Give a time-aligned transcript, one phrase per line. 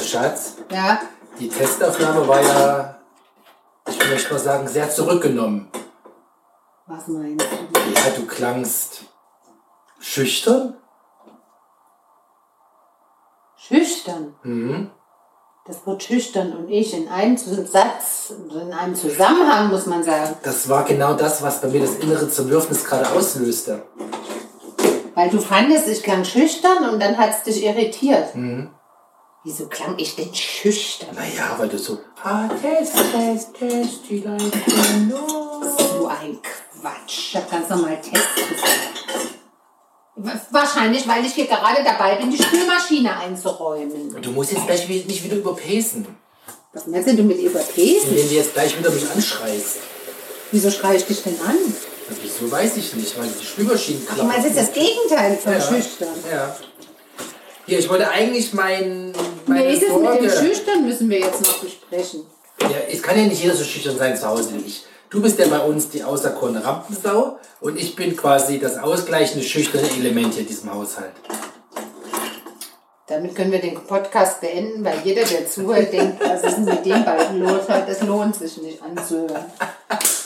[0.00, 0.98] Also Schatz, Ja,
[1.38, 2.98] die Testaufnahme war ja,
[3.86, 5.70] ich möchte mal sagen, sehr zurückgenommen.
[6.86, 7.90] was meinst du?
[7.94, 9.02] Ja, du klangst
[9.98, 10.78] schüchtern.
[13.56, 14.34] Schüchtern.
[14.42, 14.90] Mhm.
[15.66, 20.34] Das Wort schüchtern und ich in einem Satz, in einem Zusammenhang, muss man sagen.
[20.42, 23.82] Das war genau das, was bei mir das innere Zerwürfnis gerade auslöste.
[25.14, 28.34] Weil du fandest, ich klang schüchtern und dann hat es dich irritiert.
[28.34, 28.70] Mhm.
[29.42, 31.14] Wieso klang ich denn schüchtern?
[31.14, 34.52] Naja, weil du so, ah, Test, Test, Test, die Leitung,
[35.78, 37.28] So ein Quatsch.
[37.30, 39.28] Ich hab ganz normal Test gesagt.
[40.16, 44.20] Wa- Wahrscheinlich, weil ich hier gerade dabei bin, die Spülmaschine einzuräumen.
[44.20, 46.06] Du musst jetzt gleich nicht wieder überpesen.
[46.74, 48.10] Was meinst du mit überpesen?
[48.10, 49.78] Indem du jetzt gleich wieder mich anschreist.
[50.52, 51.56] Wieso schreie ich dich denn an?
[52.22, 55.60] Wieso weiß ich nicht, weil die Spülmaschinen Ach, du meinst jetzt das Gegenteil von ja.
[55.60, 56.14] schüchtern.
[56.30, 56.56] Ja.
[57.70, 59.12] Hier, ich wollte eigentlich mein,
[59.46, 62.26] meine Wie ist es mit dem Schüchtern, müssen wir jetzt noch besprechen.
[62.62, 64.82] Ja, es kann ja nicht jeder so schüchtern sein zu Hause wie ich.
[65.08, 69.88] Du bist ja bei uns die auserkorene Rampensau und ich bin quasi das ausgleichende schüchterne
[69.88, 71.12] Element hier in diesem Haushalt.
[73.06, 76.84] Damit können wir den Podcast beenden, weil jeder, der zuhört, denkt, was ist denn mit
[76.84, 77.66] den beiden los?
[77.68, 79.44] Das lohnt sich nicht anzuhören.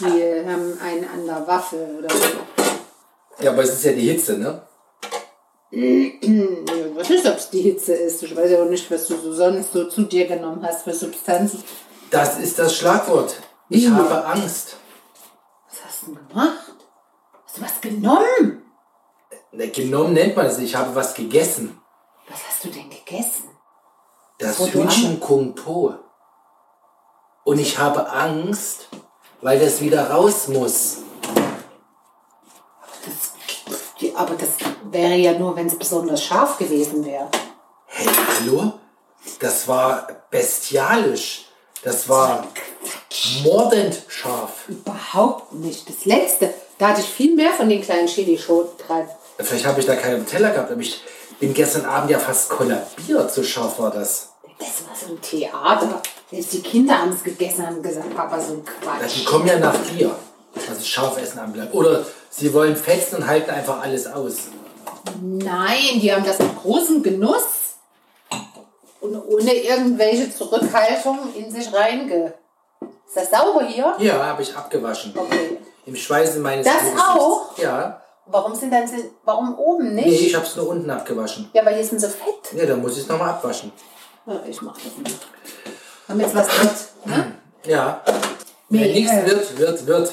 [0.01, 3.45] Die haben einen an der Waffe oder so.
[3.45, 4.63] Ja, aber es ist ja die Hitze, ne?
[5.75, 8.23] Hm, weiß nicht, ob es die Hitze ist.
[8.23, 10.93] Ich weiß ja auch nicht, was du so sonst so zu dir genommen hast für
[10.95, 11.63] Substanzen.
[12.11, 13.35] Das ist das Schlagwort.
[13.69, 13.97] Ich Mhm.
[13.97, 14.77] habe Angst.
[15.69, 16.75] Was hast du denn gemacht?
[17.45, 18.63] Hast du was genommen?
[19.53, 20.59] Ne, Genommen nennt man es.
[20.59, 21.81] Ich habe was gegessen.
[22.29, 23.51] Was hast du denn gegessen?
[24.39, 25.95] Das Hühnchen Kung Po.
[27.45, 28.89] Und ich habe Angst,
[29.41, 30.99] weil das wieder raus muss.
[33.05, 33.33] Das,
[34.01, 34.54] die, aber das
[34.95, 37.29] wäre ja nur, wenn es besonders scharf gewesen wäre.
[37.87, 38.07] Hey,
[38.41, 38.73] hallo?
[39.41, 41.47] Das war bestialisch.
[41.83, 42.47] Das war
[43.43, 44.69] mordend scharf.
[44.69, 45.87] Überhaupt nicht.
[45.89, 49.07] Das letzte, da hatte ich viel mehr von den kleinen Chilischoten dran.
[49.39, 51.03] Vielleicht habe ich da keine Teller gehabt, aber ich
[51.41, 53.31] bin gestern Abend ja fast kollabiert.
[53.33, 54.31] So scharf war das.
[54.59, 56.01] Das war so ein Theater.
[56.31, 59.17] Selbst die Kinder haben es gegessen haben gesagt, Papa, so ein Ja, Quatsch.
[59.17, 60.15] die kommen ja nach dir,
[60.55, 61.75] was das Scharfessen anbelangt.
[61.75, 64.35] Oder sie wollen fetzen und halten einfach alles aus.
[65.21, 67.43] Nein, die haben das mit großem Genuss
[69.01, 72.35] und ohne irgendwelche Zurückhaltung in sich reinge.
[73.07, 73.95] Ist das sauber hier?
[73.99, 75.13] Ja, habe ich abgewaschen.
[75.17, 75.59] Okay.
[75.87, 77.01] Im Schweiße meines Das Fußes.
[77.01, 77.59] auch?
[77.59, 78.01] Ja.
[78.27, 80.07] Warum sind dann sie- warum oben nicht?
[80.07, 81.51] Nee, ich habe es nur unten abgewaschen.
[81.53, 82.53] Ja, aber hier sind so fett.
[82.59, 83.71] Ja, dann muss ich es nochmal abwaschen.
[84.27, 85.21] Ja, ich mach das nicht.
[86.09, 87.33] Haben jetzt was mit, ne?
[87.67, 88.03] Ja.
[88.71, 90.13] Wenn nichts äh, wird, wird, wird.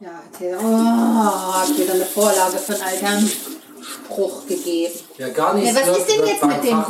[0.00, 0.10] Ja,
[0.40, 3.30] der, oh, wieder eine Vorlage für einen
[4.08, 4.94] Spruch gegeben.
[5.18, 6.84] Ja, gar nichts Ja, was ist denn jetzt mit dem?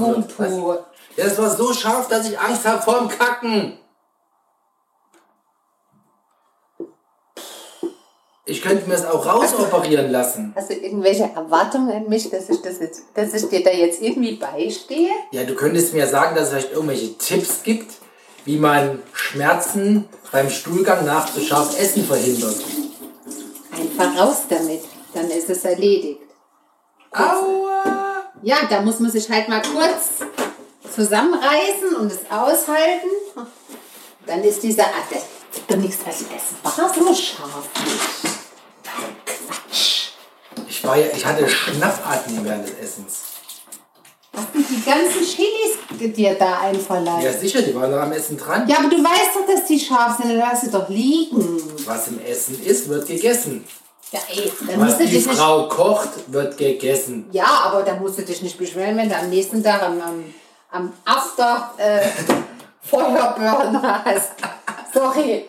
[1.16, 3.78] Ja, das war so scharf, dass ich Angst habe vorm Kacken.
[8.46, 10.54] Ich könnte mir es auch rausoperieren lassen.
[10.56, 14.00] Hast du irgendwelche Erwartungen an mich, dass ich, das jetzt, dass ich dir da jetzt
[14.00, 15.10] irgendwie beistehe?
[15.32, 17.92] Ja, du könntest mir sagen, dass es vielleicht irgendwelche Tipps gibt,
[18.46, 22.56] wie man Schmerzen beim Stuhlgang nach zu scharf Essen verhindert.
[23.70, 24.80] Einfach raus damit,
[25.12, 26.27] dann ist es erledigt.
[27.12, 28.30] Aua!
[28.42, 30.26] Ja, da muss man sich halt mal kurz
[30.94, 33.08] zusammenreißen und es aushalten.
[34.26, 34.84] Dann ist dieser,
[35.54, 37.68] gibt doch nichts, was es war so scharf.
[39.24, 40.10] Quatsch.
[40.68, 43.22] Ich, war ja, ich hatte Schnappatmung während des Essens.
[44.34, 47.24] Hast du die ganzen Chilis dir da einverleibt?
[47.24, 48.68] Ja, sicher, die waren noch am Essen dran.
[48.68, 51.60] Ja, aber du weißt doch, dass die scharf sind, dann lass sie doch liegen.
[51.86, 53.64] Was im Essen ist, wird gegessen.
[54.10, 55.38] Ja, ey, dann Was musst du die dich nicht.
[55.38, 57.28] Frau kocht, wird gegessen.
[57.32, 60.24] Ja, aber dann musst du dich nicht beschweren, wenn du am nächsten Tag am, am,
[60.70, 62.00] am After äh,
[62.80, 64.30] Feuerburner hast.
[64.94, 65.44] Sorry.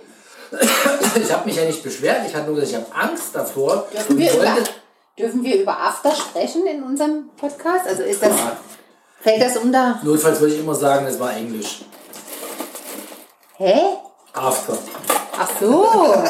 [1.15, 3.87] Ich habe mich ja nicht beschwert, ich hatte nur gesagt, ich habe Angst davor.
[3.93, 4.69] Dürfen und wir, über, wollte,
[5.17, 7.85] dürfen wir über After sprechen in unserem Podcast?
[7.87, 8.57] Also ist das, Ja.
[9.21, 9.99] fällt das unter.
[10.03, 11.81] notfalls würde ich immer sagen, es war Englisch.
[13.57, 13.79] Hä?
[14.33, 14.77] After.
[15.37, 15.87] Ach so.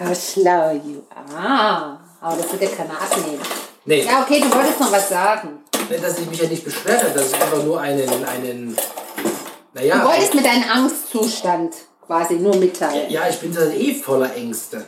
[0.00, 1.02] How schlau you
[1.36, 1.98] are.
[2.20, 3.40] Aber das wird ja keiner abnehmen.
[3.84, 5.60] Nee, Ja, okay, du wolltest noch was sagen.
[6.02, 10.04] dass ich mich ja nicht beschwert habe, dass ich einfach nur einen, einen, Du naja,
[10.04, 11.74] wolltest mit deinem Angstzustand
[12.04, 13.10] quasi nur mitteilen.
[13.10, 14.84] ja, ich bin da eh voller Ängste.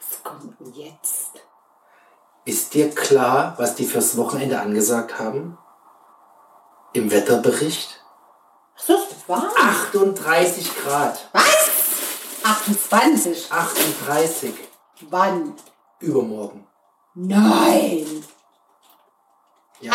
[0.00, 1.30] Was kommt denn jetzt?
[2.44, 5.58] Ist dir klar, was die fürs Wochenende angesagt haben?
[6.92, 8.00] Im Wetterbericht?
[8.78, 9.44] Ach so, ist warm.
[9.56, 11.28] 38 Grad.
[11.32, 11.44] Was?
[12.46, 13.50] 28.
[13.50, 14.54] 38.
[15.10, 15.54] Wann?
[15.98, 16.64] Übermorgen.
[17.14, 18.24] Nein.
[19.80, 19.92] Ja.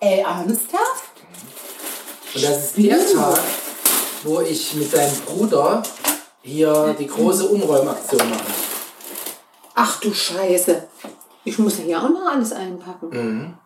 [0.00, 1.12] Ey, ernsthaft?
[2.34, 3.40] Und das ist der Tag,
[4.24, 5.82] wo ich mit deinem Bruder
[6.42, 8.44] hier die große Umräumaktion mache.
[9.74, 10.88] Ach du Scheiße.
[11.44, 13.58] Ich muss ja hier auch noch alles einpacken.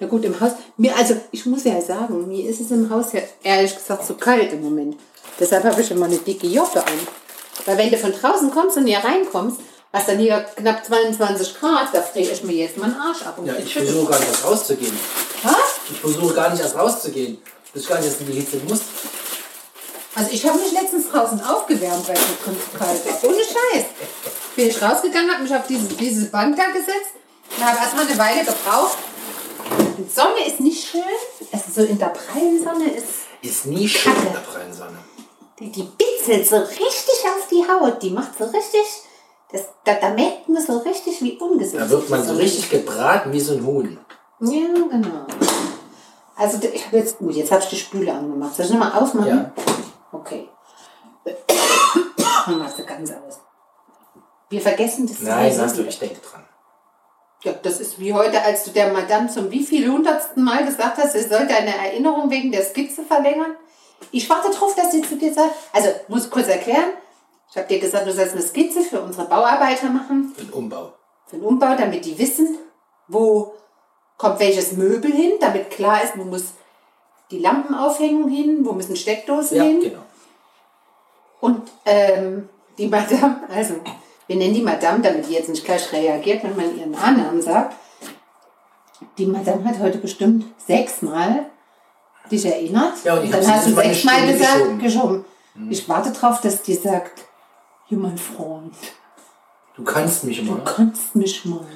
[0.00, 0.52] Na gut, im Haus.
[0.76, 4.14] Mir, also ich muss ja sagen, mir ist es im Haus ja ehrlich gesagt zu
[4.14, 4.96] kalt im Moment.
[5.38, 7.06] Deshalb habe ich immer eine dicke Joppe an.
[7.66, 9.58] Weil wenn du von draußen kommst und hier reinkommst,
[9.92, 13.38] hast dann hier knapp 22 Grad, da friere ich mir jetzt mal einen Arsch ab.
[13.38, 14.98] Und Ja, ich versuche gar nicht erst rauszugehen.
[15.42, 15.54] Was?
[15.90, 17.38] Ich versuche gar nicht erst rauszugehen.
[17.72, 18.80] Bis gar nicht erst in die Hitze muss.
[20.14, 23.30] Also ich habe mich letztens draußen aufgewärmt, weil es so zu kalt war.
[23.30, 23.84] Ohne Scheiß.
[24.56, 27.12] Bin ich rausgegangen, habe mich auf diese, diese Bank da gesetzt
[27.56, 28.98] und habe erstmal eine Weile gebraucht.
[29.98, 31.02] Die Sonne ist nicht schön.
[31.52, 33.06] Also so in der prallen Sonne ist,
[33.42, 34.32] Ist nie schön in Kacke.
[34.32, 34.98] der prallen Sonne.
[35.58, 38.02] die, die bitzelt so richtig auf die Haut.
[38.02, 38.84] Die macht so richtig,
[39.52, 43.32] das, da, da merkt man so richtig, wie ungesund Da wird man so richtig gebraten
[43.32, 43.98] wie so ein Huhn.
[44.40, 45.26] Ja, genau.
[46.36, 48.54] Also ich habe jetzt, gut, jetzt habe ich die Spüle angemacht.
[48.56, 49.28] Soll ich nochmal aufmachen?
[49.28, 49.52] Ja.
[50.12, 50.48] Okay.
[52.46, 53.40] Dann machst du ganz aus.
[54.48, 56.39] Wir vergessen das Nein, sagst du, ich denke dran.
[57.42, 61.12] Ja, das ist wie heute, als du der Madame zum wieviel hundertsten Mal gesagt hast,
[61.14, 63.56] sie soll deine Erinnerung wegen der Skizze verlängern.
[64.12, 66.90] Ich warte drauf, dass sie zu dir sagt, also muss kurz erklären,
[67.50, 70.92] ich habe dir gesagt, du sollst eine Skizze für unsere Bauarbeiter machen, Für den Umbau.
[71.26, 72.58] für den Umbau, damit die wissen,
[73.08, 73.54] wo
[74.18, 76.52] kommt welches Möbel hin, damit klar ist, wo muss
[77.30, 79.80] die Lampenaufhängung hin, wo müssen Steckdosen Ja, hin.
[79.80, 80.02] genau.
[81.40, 83.74] Und ähm, die Madame, also
[84.30, 87.74] wir nennen die Madame, damit die jetzt nicht gleich reagiert, wenn man ihren Nachnamen sagt.
[89.18, 91.46] Die Madame hat heute bestimmt sechsmal
[92.30, 92.92] dich erinnert.
[93.02, 94.78] Ja, und ich dann hast du sechsmal gesagt, geschoben.
[94.78, 95.24] geschoben.
[95.68, 97.24] Ich warte drauf, dass die sagt,
[97.88, 98.72] mein Freund,
[99.74, 100.62] Du kannst mich du mal.
[100.64, 101.66] kannst mich mal.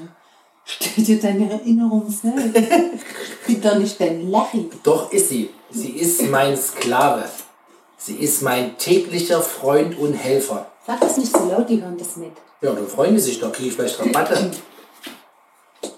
[0.65, 2.55] Stell dir deine Erinnerung selbst.
[3.49, 4.71] Bin doch nicht dein Larry.
[4.85, 5.51] Doch ist sie.
[5.71, 7.25] Sie ist mein Sklave.
[7.97, 10.71] Sie ist mein täglicher Freund und Helfer.
[10.87, 12.33] Sag das nicht so laut, die hören das mit.
[12.61, 14.51] Ja, dann freuen die sich doch, kriege ich vielleicht Rabatte.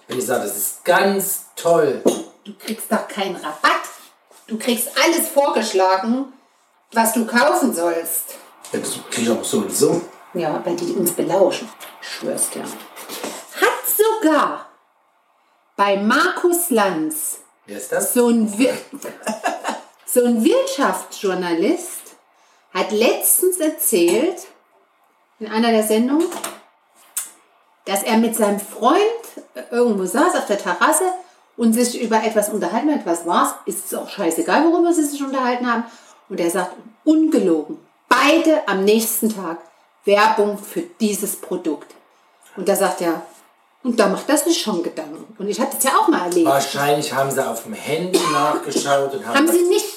[0.06, 2.02] Wenn ich sage, das ist ganz toll.
[2.44, 3.82] Du kriegst doch keinen Rabatt.
[4.46, 6.32] Du kriegst alles vorgeschlagen,
[6.92, 8.34] was du kaufen sollst.
[8.72, 10.00] Ja, das kriege ich auch so und so.
[10.34, 11.68] Ja, weil die uns belauschen.
[12.00, 12.62] Ich schwör's dir.
[12.62, 14.66] Hat sogar
[15.76, 18.14] bei Markus Lanz Wer ist das?
[18.14, 18.76] so ein, Wir
[20.06, 22.02] so ein Wirtschaftsjournalist
[22.72, 24.46] hat letztens erzählt,
[25.38, 26.26] in einer der Sendungen,
[27.84, 29.00] dass er mit seinem Freund
[29.70, 31.04] irgendwo saß auf der Terrasse
[31.56, 33.06] und sich über etwas unterhalten hat.
[33.06, 33.54] Was war's?
[33.64, 35.84] Ist es auch scheißegal, worüber sie sich unterhalten haben.
[36.28, 36.72] Und er sagt,
[37.04, 37.78] ungelogen,
[38.08, 39.58] beide am nächsten Tag
[40.04, 41.94] Werbung für dieses Produkt.
[42.56, 43.22] Und da sagt er,
[43.82, 45.36] und da macht das sich schon Gedanken.
[45.38, 46.46] Und ich hatte das ja auch mal erlebt.
[46.46, 49.36] Wahrscheinlich haben sie auf dem Handy nachgeschaut und haben.
[49.36, 49.95] Haben sie nicht.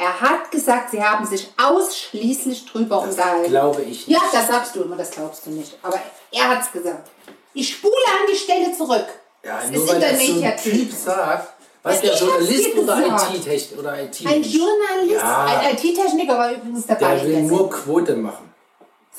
[0.00, 3.50] Er hat gesagt, sie haben sich ausschließlich drüber das unterhalten.
[3.50, 4.08] glaube ich nicht.
[4.08, 5.76] Ja, das sagst du immer, das glaubst du nicht.
[5.82, 6.00] Aber
[6.32, 7.10] er hat es gesagt.
[7.52, 9.04] Ich spule an die Stelle zurück.
[9.44, 10.56] Ja, das nur ist weil das so ein.
[10.56, 11.52] Typ sagt,
[11.82, 13.34] was Ja, der Journalist oder gesagt.
[13.34, 14.26] IT-Technik oder IT.
[14.26, 15.44] Ein Journalist, Ja.
[15.44, 17.16] ein IT-Techniker war übrigens dabei.
[17.16, 18.54] Der will nur Quote machen.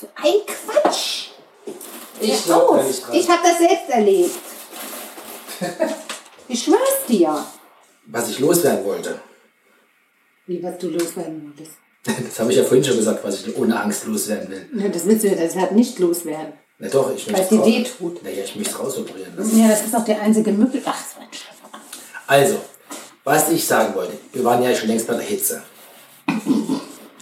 [0.00, 1.28] So ein Quatsch.
[2.18, 2.80] Ich dran.
[3.12, 4.34] Ich habe das selbst erlebt.
[6.48, 7.44] ich schwör's dir.
[8.06, 9.20] Was ich loswerden wollte.
[10.52, 11.76] Wie was du loswerden wolltest.
[12.28, 14.68] Das habe ich ja vorhin schon gesagt, was ich ohne Angst loswerden will.
[14.76, 16.52] Ja, das willst du ja deshalb nicht loswerden.
[16.78, 18.22] Na doch, ich Weil möchte es dir raus- weh tut.
[18.22, 19.58] Naja, ich möchte es rausoperieren lassen.
[19.58, 20.82] Ja, das ist auch der einzige Möbel.
[20.84, 21.56] Ach, so ein Scheiß.
[22.26, 22.56] Also,
[23.24, 25.62] was ich sagen wollte, wir waren ja schon längst bei der Hitze.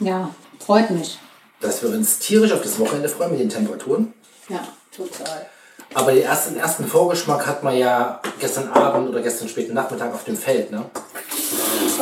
[0.01, 1.19] Ja, freut mich.
[1.61, 4.13] Dass wir uns tierisch auf das Wochenende freuen mit den Temperaturen.
[4.49, 5.47] Ja, total.
[5.95, 10.25] Aber den ersten, ersten Vorgeschmack hat man ja gestern Abend oder gestern späten Nachmittag auf
[10.25, 10.71] dem Feld.
[10.73, 10.85] Ne?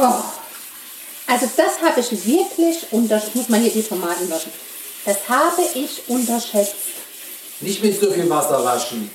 [0.00, 0.14] Oh.
[1.30, 3.35] Also das habe ich wirklich unterschätzt.
[3.37, 4.50] Muss man hier die Tomaten waschen.
[5.04, 6.75] Das habe ich unterschätzt.
[7.61, 9.11] Nicht mit so viel Wasser waschen.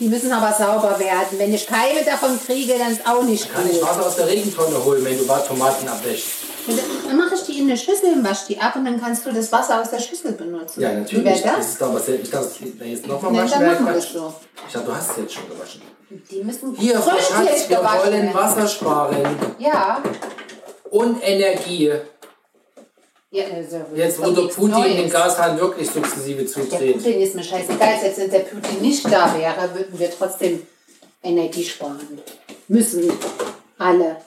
[0.00, 1.38] Die müssen aber sauber werden.
[1.38, 3.88] Wenn ich Keime davon kriege, dann ist auch nicht Kann ich gut.
[3.88, 6.26] Wasser aus der Regentonne holen, wenn du Tomaten abwäschst.
[7.06, 9.32] Dann mache ich die in eine Schüssel und wasche die ab und dann kannst du
[9.32, 10.80] das Wasser aus der Schüssel benutzen.
[10.80, 11.24] Ja, Wie natürlich.
[11.24, 11.66] wäre Das das?
[11.68, 12.48] ist aber sehr, ich dachte,
[12.84, 14.34] jetzt nochmal waschen dann machen wir das so.
[14.66, 15.82] Ich dachte, du hast es jetzt schon gewaschen.
[16.30, 18.34] Die müssen Hier, Schatz, wir wollen.
[18.34, 19.16] Wasser sparen
[19.58, 20.02] Ja.
[20.92, 21.90] Und Energie.
[23.30, 24.96] ja also, Jetzt, wo der Putin Neues.
[24.96, 26.96] den Gashahn wirklich sukzessive Der zudreht.
[26.98, 27.98] Putin ist mir scheißegal.
[28.00, 30.66] Selbst wenn der Putin nicht da wäre, würden wir trotzdem
[31.22, 32.20] Energie sparen.
[32.68, 33.10] Müssen.
[33.78, 34.18] Alle.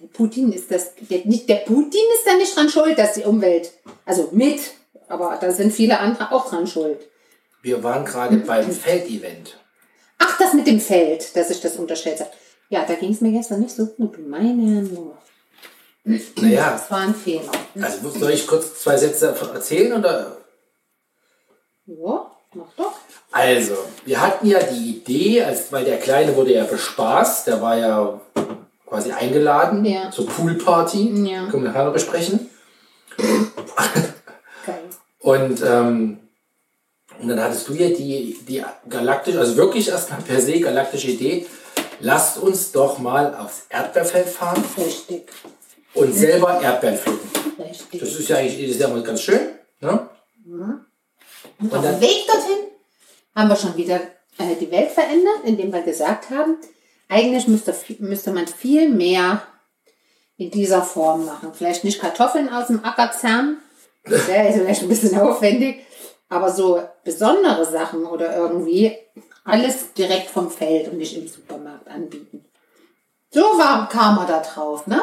[0.00, 0.92] Der Putin ist das.
[1.08, 3.72] Der, nicht, der Putin ist da nicht dran schuld, dass die Umwelt.
[4.04, 4.60] Also mit.
[5.08, 6.98] Aber da sind viele andere auch dran schuld.
[7.62, 9.58] Wir waren gerade beim Feldevent.
[10.18, 12.30] Ach, das mit dem Feld, dass ich das unterstellt habe.
[12.68, 14.18] Ja, da ging es mir gestern nicht so gut.
[14.28, 15.16] Meine nur.
[16.40, 17.50] Naja, Das war ein Fehler.
[17.82, 20.36] also soll ich kurz zwei Sätze erzählen oder?
[21.86, 22.92] Ja, mach doch.
[23.32, 27.76] Also, wir hatten ja die Idee, als, weil der Kleine wurde ja bespaßt, der war
[27.76, 28.20] ja
[28.86, 30.10] quasi eingeladen Ja.
[30.12, 31.24] zur Poolparty.
[31.28, 31.46] Ja.
[31.48, 32.50] Können wir nachher noch besprechen.
[34.64, 34.84] Geil.
[35.18, 36.18] Und, ähm,
[37.20, 41.46] und dann hattest du ja die, die galaktische, also wirklich erstmal per se galaktische Idee,
[42.00, 45.28] lasst uns doch mal aufs Erdbeerfeld fahren Richtig.
[45.96, 47.30] Und selber Erdbeeren pflücken.
[47.92, 49.40] Das ist ja eigentlich das ist ja mal ganz schön.
[49.80, 50.08] Ne?
[50.46, 52.66] Und auf dem Weg dorthin
[53.34, 54.00] haben wir schon wieder
[54.38, 56.58] äh, die Welt verändert, indem wir gesagt haben,
[57.08, 59.42] eigentlich müsste, müsste man viel mehr
[60.36, 61.52] in dieser Form machen.
[61.54, 63.58] Vielleicht nicht Kartoffeln aus dem Acker zerren,
[64.04, 65.84] das wäre vielleicht ein bisschen aufwendig,
[66.28, 68.96] aber so besondere Sachen oder irgendwie
[69.44, 72.44] alles direkt vom Feld und nicht im Supermarkt anbieten.
[73.30, 75.02] So war, kam er da drauf, ne?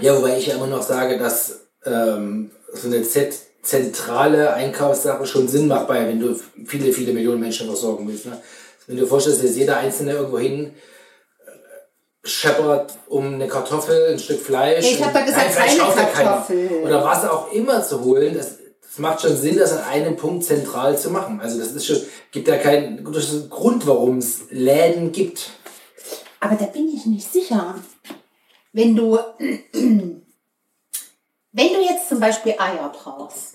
[0.00, 5.48] Ja, wobei ich ja immer noch sage, dass ähm, so eine Z zentrale Einkaufssache schon
[5.48, 8.26] Sinn macht, bei, wenn du viele, viele Millionen Menschen versorgen willst.
[8.26, 8.40] Ne?
[8.86, 10.72] Wenn du vorstellst, dass jeder Einzelne irgendwo hin
[11.46, 14.84] äh, scheppert um eine Kartoffel, ein Stück Fleisch.
[14.84, 16.12] Ich hab und- doch gesagt, Nein, Fleisch keine.
[16.12, 16.68] Kartoffel.
[16.84, 20.44] Oder was auch immer zu holen, das, das macht schon Sinn, das an einem Punkt
[20.44, 21.40] zentral zu machen.
[21.40, 22.00] Also das ist schon,
[22.30, 25.50] gibt ja keinen Grund, warum es Läden gibt.
[26.38, 27.74] Aber da bin ich nicht sicher.
[28.76, 29.18] Wenn du,
[29.72, 30.22] wenn
[31.52, 33.54] du jetzt zum Beispiel Eier brauchst,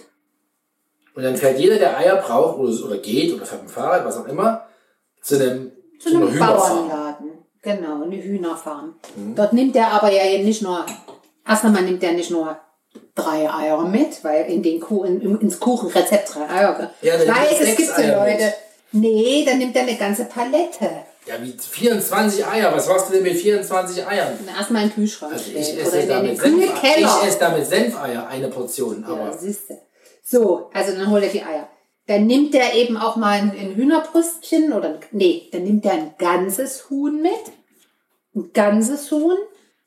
[1.13, 4.03] Und dann fährt jeder, der Eier braucht oder, oder geht oder fährt mit dem Fahrrad,
[4.03, 4.65] was auch immer,
[5.21, 6.87] zu einem, zu einem einer Hühnerfarm.
[6.87, 8.95] Bauernladen, genau, eine Hühnerfarm.
[9.15, 9.35] Mhm.
[9.35, 10.83] Dort nimmt er aber ja nicht nur,
[11.47, 12.57] erst einmal nimmt er nicht nur
[13.13, 16.91] drei Eier mit, weil in den Kuh, in, ins Kuchenrezept drei Eier.
[17.03, 18.55] Ja, ich weiß, es gibt so Leute.
[18.91, 20.89] Nee, dann nimmt er eine ganze Palette.
[21.27, 22.75] Ja, wie 24 Eier.
[22.75, 24.39] Was machst du denn mit 24 Eiern?
[24.57, 28.27] Erstmal in den Kühlschrank Also ich esse, oder in damit Senf, ich esse damit Senfeier,
[28.27, 29.05] eine Portion.
[29.07, 29.79] Ja, Aber siehst du.
[30.23, 31.69] So, also dann holt er die Eier.
[32.07, 36.15] Dann nimmt er eben auch mal ein, ein Hühnerbrüstchen oder, nee, dann nimmt er ein
[36.17, 37.31] ganzes Huhn mit.
[38.35, 39.37] Ein ganzes Huhn,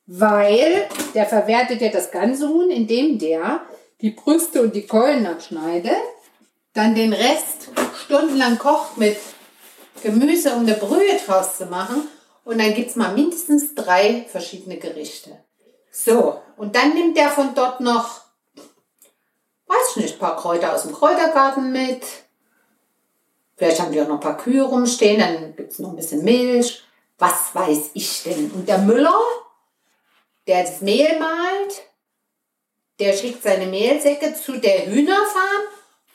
[0.06, 3.62] weil der verwertet ja das ganze Huhn, indem der
[4.00, 5.96] die Brüste und die Keulen abschneidet,
[6.74, 7.70] dann den Rest
[8.04, 9.16] stundenlang kocht mit
[10.04, 12.08] Gemüse, um eine Brühe draus zu machen.
[12.44, 15.42] Und dann gibt's mal mindestens drei verschiedene Gerichte.
[15.90, 18.24] So, und dann nimmt er von dort noch
[19.74, 22.04] weiß ich nicht, ein paar Kräuter aus dem Kräutergarten mit.
[23.56, 26.24] Vielleicht haben die auch noch ein paar Kühe rumstehen, dann gibt es noch ein bisschen
[26.24, 26.82] Milch.
[27.18, 28.50] Was weiß ich denn?
[28.50, 29.20] Und der Müller,
[30.46, 31.82] der das Mehl malt,
[32.98, 35.62] der schickt seine Mehlsäcke zu der Hühnerfarm,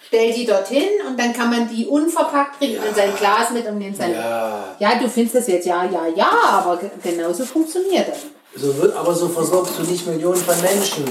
[0.08, 3.79] stellt die dorthin und dann kann man die unverpackt kriegen in sein Glas mit und
[3.82, 4.12] in sein.
[4.13, 4.75] Ja.
[4.79, 8.20] ja, du findest das jetzt ja, ja, ja, aber ge- genauso funktioniert das.
[8.56, 11.06] so wird aber so versorgst du nicht Millionen von Menschen.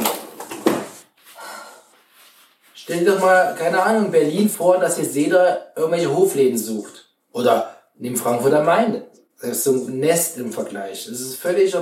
[2.75, 7.11] Stell dir doch mal, keine Ahnung, Berlin vor, dass jetzt jeder irgendwelche Hofläden sucht.
[7.33, 9.02] Oder nimm Frankfurt am Main.
[9.40, 11.07] Das ist so ein Nest im Vergleich.
[11.09, 11.76] Das ist völlig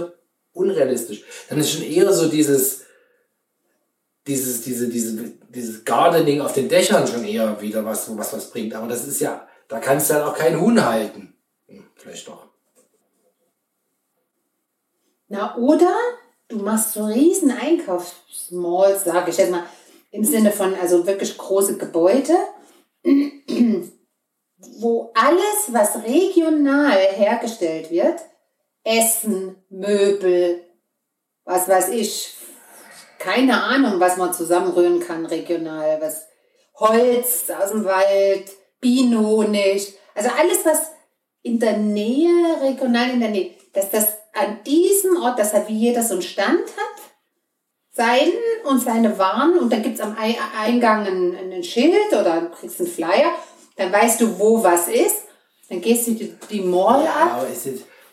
[0.53, 1.23] unrealistisch.
[1.49, 2.86] Dann ist schon eher so dieses,
[4.27, 8.75] dieses, diese, diese, dieses Gardening auf den Dächern schon eher wieder was, was was bringt.
[8.75, 11.35] Aber das ist ja, da kannst du halt auch kein Huhn halten.
[11.69, 12.47] Hm, vielleicht doch.
[15.29, 15.95] Na, oder
[16.49, 19.65] du machst so riesen Einkaufsmalls, sage ich jetzt mal,
[20.11, 22.35] im Sinne von also wirklich große Gebäude,
[24.79, 28.21] wo alles, was regional hergestellt wird,
[28.85, 30.63] Essen, Möbel,
[31.45, 32.37] was weiß ich,
[33.27, 36.27] keine Ahnung, was man zusammenrühren kann regional, was
[36.77, 38.45] Holz aus dem Wald,
[38.81, 40.93] Bienenhonig, also alles, was
[41.43, 42.31] in der Nähe,
[42.63, 46.23] regional in der Nähe, dass das an diesem Ort, dass halt wie jeder so einen
[46.23, 47.03] Stand hat,
[47.93, 48.31] sein
[48.65, 52.51] und seine Waren und dann gibt es am Ei- Eingang ein, ein Schild oder du
[52.51, 53.33] kriegst einen Flyer,
[53.77, 55.23] dann weißt du, wo was ist,
[55.69, 57.47] dann gehst du die, die Mall Ja, ab.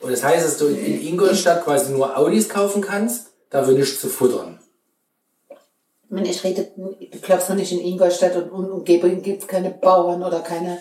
[0.02, 4.08] und das heißt, dass du in Ingolstadt quasi nur Audis kaufen kannst, dafür nichts zu
[4.10, 4.60] futtern.
[6.14, 9.48] Ich meine, ich rede, du glaubst doch nicht in Ingolstadt und, und Umgebung gibt es
[9.48, 10.78] keine Bauern oder keine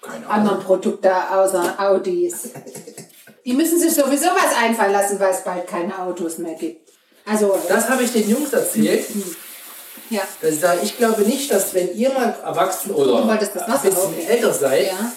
[0.00, 2.50] Keine anderen Produkte außer Audis.
[3.44, 6.88] Die müssen sich sowieso was einfallen lassen, weil es bald keine Autos mehr gibt.
[7.26, 9.06] Also, Das habe ich den Jungs erzählt.
[10.08, 10.20] ja.
[10.40, 14.28] Dass ich, sage, ich glaube nicht, dass wenn ihr mal erwachsen oder ein bisschen aufheben.
[14.28, 15.12] älter seid, Ja.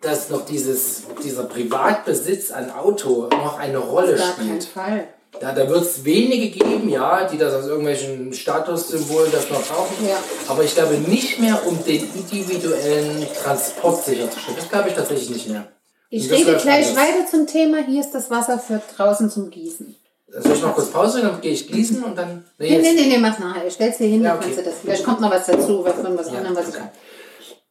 [0.00, 4.64] dass noch dieses, dieser Privatbesitz an Auto noch eine Rolle Gar keinen spielt.
[4.64, 5.08] Fall.
[5.40, 10.06] Ja, da wird es wenige geben, ja, die das aus irgendwelchen Statussymbolen das noch brauchen.
[10.08, 10.16] Ja.
[10.48, 14.56] Aber ich glaube nicht mehr, um den individuellen Transport sicherzustellen.
[14.58, 15.66] Das glaube ich tatsächlich nicht mehr.
[16.10, 16.96] Ich rede gleich alles.
[16.96, 17.78] weiter zum Thema.
[17.86, 19.94] Hier ist das Wasser für draußen zum Gießen.
[20.28, 22.44] Soll ich noch kurz Pause, dann gehe ich gießen und dann.
[22.58, 23.66] Nee, nee, nee, nee, mach nachher.
[23.66, 24.46] Ich stell's dir hin, Ja, dann okay.
[24.46, 24.74] kannst du das.
[24.82, 26.84] Vielleicht kommt noch was dazu, was von was Ja, anderem, was ich okay.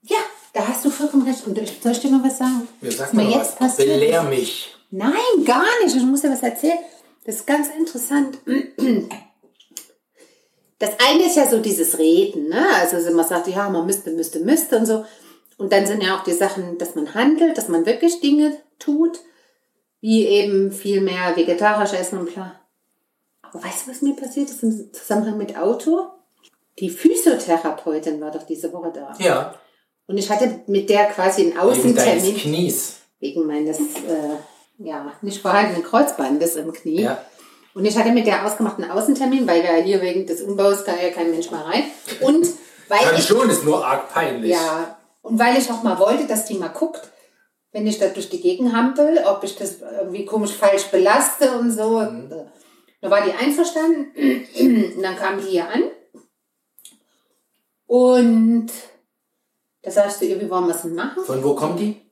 [0.03, 0.17] Ja,
[0.53, 1.45] da hast du vollkommen recht.
[1.45, 2.67] Und ich- soll ich dir mal was sagen?
[2.81, 3.55] Mir mal jetzt was.
[3.55, 4.73] passiert Belehr mich.
[4.91, 5.11] Nein,
[5.45, 5.95] gar nicht.
[5.95, 6.79] Ich muss dir was erzählen.
[7.29, 8.39] Das ist ganz interessant.
[10.79, 12.65] Das eine ist ja so dieses Reden, ne?
[12.81, 15.05] Also wenn man sagt, ja, man müsste, müsste, müsste und so.
[15.59, 19.19] Und dann sind ja auch die Sachen, dass man handelt, dass man wirklich Dinge tut,
[20.01, 22.67] wie eben viel mehr vegetarisch essen und klar.
[23.43, 26.07] Aber weißt du, was mir passiert ist im Zusammenhang mit Auto?
[26.79, 29.13] Die Physiotherapeutin war doch diese Woche da.
[29.19, 29.53] Ja.
[30.07, 33.01] Und ich hatte mit der quasi einen Wegen deines Außentermin Knies.
[33.19, 34.37] wegen meines äh,
[34.79, 37.01] ja, nicht vorhandenen Kreuzbandes im Knie.
[37.01, 37.23] Ja.
[37.73, 41.11] Und ich hatte mit der ausgemachten Außentermin, weil wir hier wegen des Umbaus kann ja
[41.11, 41.83] kein Mensch mehr rein.
[42.21, 42.47] Und
[42.87, 44.51] weil Kann ich, schon, ist nur arg peinlich.
[44.51, 47.01] ja, und weil ich auch mal wollte, dass die mal guckt,
[47.71, 51.71] wenn ich da durch die Gegend hampel, ob ich das irgendwie komisch falsch belaste und
[51.71, 51.99] so.
[53.01, 54.11] Da war die einverstanden.
[54.95, 55.83] Und dann kam die hier an.
[57.85, 58.71] Und
[59.83, 61.23] da sagst du ihr, wie wollen wir es machen?
[61.23, 62.08] Von wo kommt die?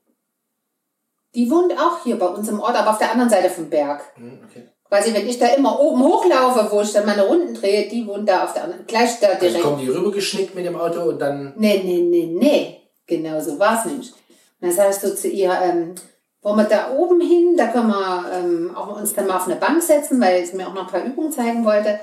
[1.38, 4.01] Die wohnt auch hier bei uns im Ort, aber auf der anderen Seite vom Berg.
[4.15, 4.67] Hm, okay.
[4.89, 8.27] Quasi, wenn ich da immer oben hochlaufe, wo ich dann meine Runden drehe, die wohnt
[8.27, 9.63] da auf der anderen, gleich da Also direkt.
[9.63, 11.53] kommen die rübergeschnickt mit dem Auto und dann.
[11.56, 12.82] Nee, nee, nee, nee.
[13.06, 14.12] Genau so war es nämlich.
[14.12, 14.17] Und
[14.62, 15.94] dann sagst du zu ihr, ähm,
[16.41, 19.58] wollen wir da oben hin, da können wir ähm, auch uns dann mal auf eine
[19.58, 22.00] Bank setzen, weil sie mir auch noch ein paar Übungen zeigen wollte.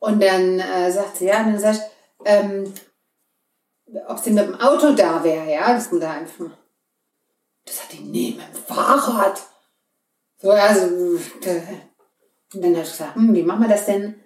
[0.00, 1.80] Und dann äh, sagt sie, ja, und dann sag ich,
[2.26, 2.74] ähm,
[4.06, 6.59] ob sie mit dem Auto da wäre, ja, dass man da einfach mal.
[7.64, 9.40] Das sagt die, nee, mit dem Fahrrad.
[10.38, 11.60] So, also, äh,
[12.54, 14.16] und dann habe ich gesagt, hm, wie machen wir das denn?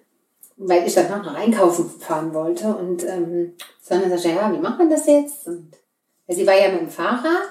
[0.57, 2.73] Weil ich dann noch einkaufen fahren wollte.
[2.75, 5.47] Und ähm, sondern sagte, ja, wie machen wir das jetzt?
[5.47, 5.73] Und
[6.25, 7.49] weil sie war ja mit dem Fahrrad.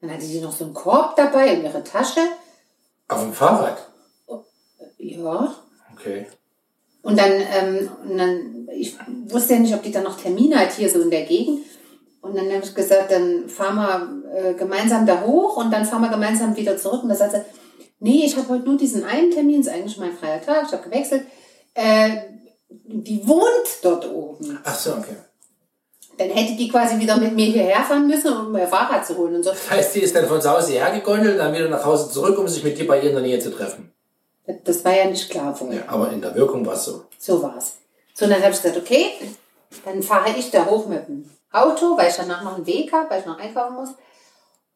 [0.00, 2.20] Dann hatte sie noch so einen Korb dabei und ihre Tasche.
[3.08, 3.88] Auf dem Fahrrad.
[4.98, 5.54] Ja.
[5.94, 6.26] Okay.
[7.02, 8.96] Und dann, ähm, und dann, ich
[9.28, 11.64] wusste ja nicht, ob die dann noch Termine hat hier so in der Gegend.
[12.20, 16.02] Und dann habe ich gesagt, dann fahren wir äh, gemeinsam da hoch und dann fahren
[16.02, 17.02] wir gemeinsam wieder zurück.
[17.02, 17.58] Und da sagte sie,
[18.00, 20.82] nee, ich habe heute nur diesen einen Termin, ist eigentlich mein freier Tag, ich habe
[20.82, 21.26] gewechselt.
[21.74, 22.10] Äh,
[22.68, 24.58] die wohnt dort oben.
[24.64, 25.16] Ach so, okay.
[26.18, 29.36] Dann hätte die quasi wieder mit mir hierher fahren müssen, um ihr Fahrrad zu holen
[29.36, 29.50] und so.
[29.50, 32.48] Das heißt, die ist dann von zu Hause hergegondelt, dann wieder nach Hause zurück, um
[32.48, 33.92] sich mit dir bei ihr in der Nähe zu treffen.
[34.64, 35.80] Das war ja nicht klar vorher.
[35.80, 37.04] Ja, aber in der Wirkung war es so.
[37.18, 37.74] So war's.
[38.14, 39.12] So, und dann habe ich gesagt, okay,
[39.84, 43.10] dann fahre ich da hoch mit dem Auto, weil ich danach noch einen Weg habe,
[43.10, 43.90] weil ich noch einkaufen muss.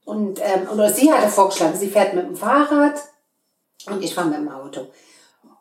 [0.04, 2.94] Und, ähm, oder sie hatte vorgeschlagen, sie fährt mit dem Fahrrad
[3.86, 4.88] und ich fahre mit dem Auto.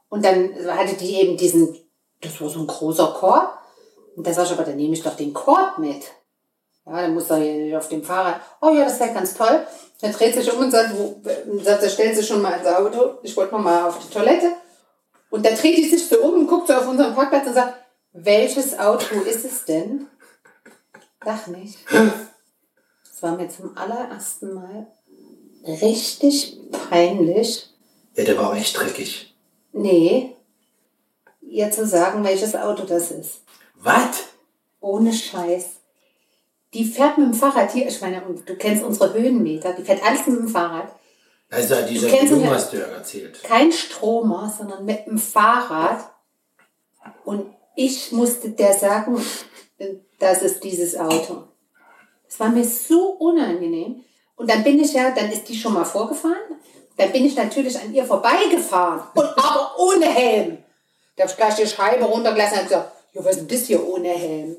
[0.09, 1.77] Und dann hatte die eben diesen,
[2.21, 3.57] das war so ein großer Korb.
[4.15, 6.03] Und da sag ich aber, dann nehme ich doch den Korb mit.
[6.85, 8.41] Ja, dann muss er hier auf dem Fahrrad.
[8.61, 9.65] Oh ja, das wäre ganz toll.
[10.01, 13.19] Dann dreht sich um und sagt, wo, und sagt, stellt sich schon mal ins Auto.
[13.23, 14.51] Ich wollte noch mal auf die Toilette.
[15.29, 17.75] Und dann dreht die sich so um und guckt so auf unseren Parkplatz und sagt,
[18.11, 20.07] welches Auto ist es denn?
[21.23, 21.77] Sag nicht.
[21.91, 24.87] Das war mir zum allerersten Mal
[25.63, 26.57] richtig
[26.89, 27.69] peinlich.
[28.15, 29.35] Ja, der war auch echt dreckig.
[29.73, 30.35] Nee,
[31.41, 33.41] ihr zu sagen, welches Auto das ist.
[33.75, 34.23] Was?
[34.79, 35.65] Ohne Scheiß.
[36.73, 40.25] Die fährt mit dem Fahrrad hier, ich meine, du kennst unsere Höhenmeter, die fährt alles
[40.25, 40.95] mit dem Fahrrad.
[41.49, 42.49] Also dieser ja.
[42.49, 43.43] hast du ja erzählt.
[43.43, 46.09] Kein Stromer, sondern mit dem Fahrrad.
[47.25, 49.21] Und ich musste der sagen,
[50.19, 51.43] das ist dieses Auto.
[52.27, 54.03] Es war mir so unangenehm.
[54.35, 56.37] Und dann bin ich ja, dann ist die schon mal vorgefahren.
[56.97, 59.01] Dann bin ich natürlich an ihr vorbeigefahren.
[59.15, 60.57] Und aber ohne Helm.
[61.15, 63.85] Da habe ich gleich die Scheibe runtergelassen und gesagt, ja, was ist denn das hier
[63.87, 64.55] ohne Helm?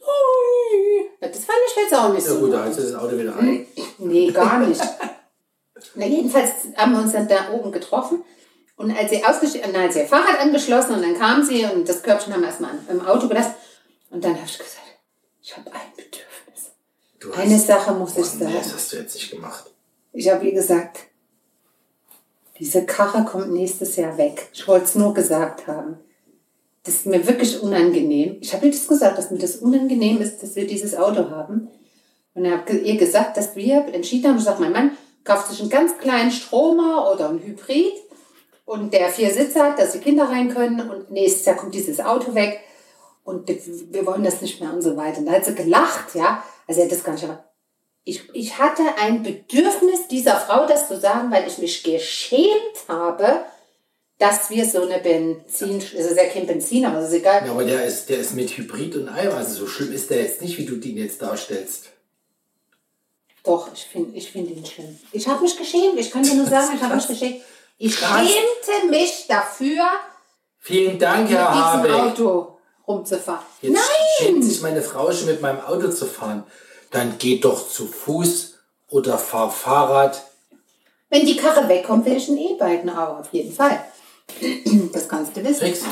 [0.00, 1.06] Ui.
[1.20, 2.40] Ja, Das fand ich jetzt auch nicht Ja so.
[2.40, 3.66] gut, da du das Auto wieder rein.
[3.98, 4.80] Nee, gar nicht.
[5.94, 8.24] Na, jedenfalls haben wir uns dann da oben getroffen.
[8.76, 11.88] Und als sie ausgestiegen, dann hat sie ihr Fahrrad angeschlossen und dann kam sie und
[11.88, 13.54] das Körbchen haben wir erstmal im Auto gelassen.
[14.12, 14.76] Und dann habe ich gesagt,
[15.42, 16.72] ich habe ein Bedürfnis.
[17.18, 18.54] Du Eine Sache muss ich Oh, nee, sagen.
[18.58, 19.64] das hast du jetzt nicht gemacht.
[20.12, 20.98] Ich habe ihr gesagt,
[22.58, 24.48] diese Karre kommt nächstes Jahr weg.
[24.52, 25.98] Ich wollte es nur gesagt haben.
[26.84, 28.36] Das ist mir wirklich unangenehm.
[28.40, 31.68] Ich habe ihr das gesagt, dass mir das unangenehm ist, dass wir dieses Auto haben.
[32.34, 35.60] Und ich habe ihr gesagt, dass wir entschieden haben, ich sage, mein Mann kauft sich
[35.60, 37.94] einen ganz kleinen Stromer oder einen Hybrid
[38.66, 42.00] und der vier Sitze hat, dass die Kinder rein können und nächstes Jahr kommt dieses
[42.00, 42.60] Auto weg
[43.24, 45.18] und wir wollen das nicht mehr und so weiter.
[45.18, 46.42] Und da hat sie gelacht, ja.
[46.66, 47.46] Also sie hat das gar nicht erwartet.
[48.04, 53.44] Ich, ich hatte ein Bedürfnis, dieser Frau das zu sagen, weil ich mich geschämt habe,
[54.18, 57.46] dass wir so eine Benzin, es ist ja kein Benzin, aber es ist egal.
[57.46, 59.32] Ja, aber der ist, der ist mit Hybrid und allem.
[59.32, 61.90] Also so schlimm ist der jetzt nicht, wie du den jetzt darstellst.
[63.44, 64.98] Doch, ich finde ich find ihn schön.
[65.12, 65.98] Ich habe mich geschämt.
[65.98, 67.40] Ich kann dir nur sagen, ich habe mich geschämt.
[67.78, 68.28] Ich Krass.
[68.28, 69.84] schämte mich dafür,
[70.58, 71.92] Vielen Dank, Herr Habeck.
[71.92, 72.51] Auto
[72.86, 73.44] rumzufahren.
[73.60, 73.82] Jetzt Nein!
[74.18, 76.44] schämt sich meine Frau schon mit meinem Auto zu fahren.
[76.90, 78.54] Dann geh doch zu Fuß
[78.88, 80.22] oder fahr Fahrrad.
[81.08, 83.84] Wenn die Karre wegkommt, will ich ein E-Bike, aber auf jeden Fall.
[84.92, 85.60] Das kannst du wissen.
[85.60, 85.84] Kriegst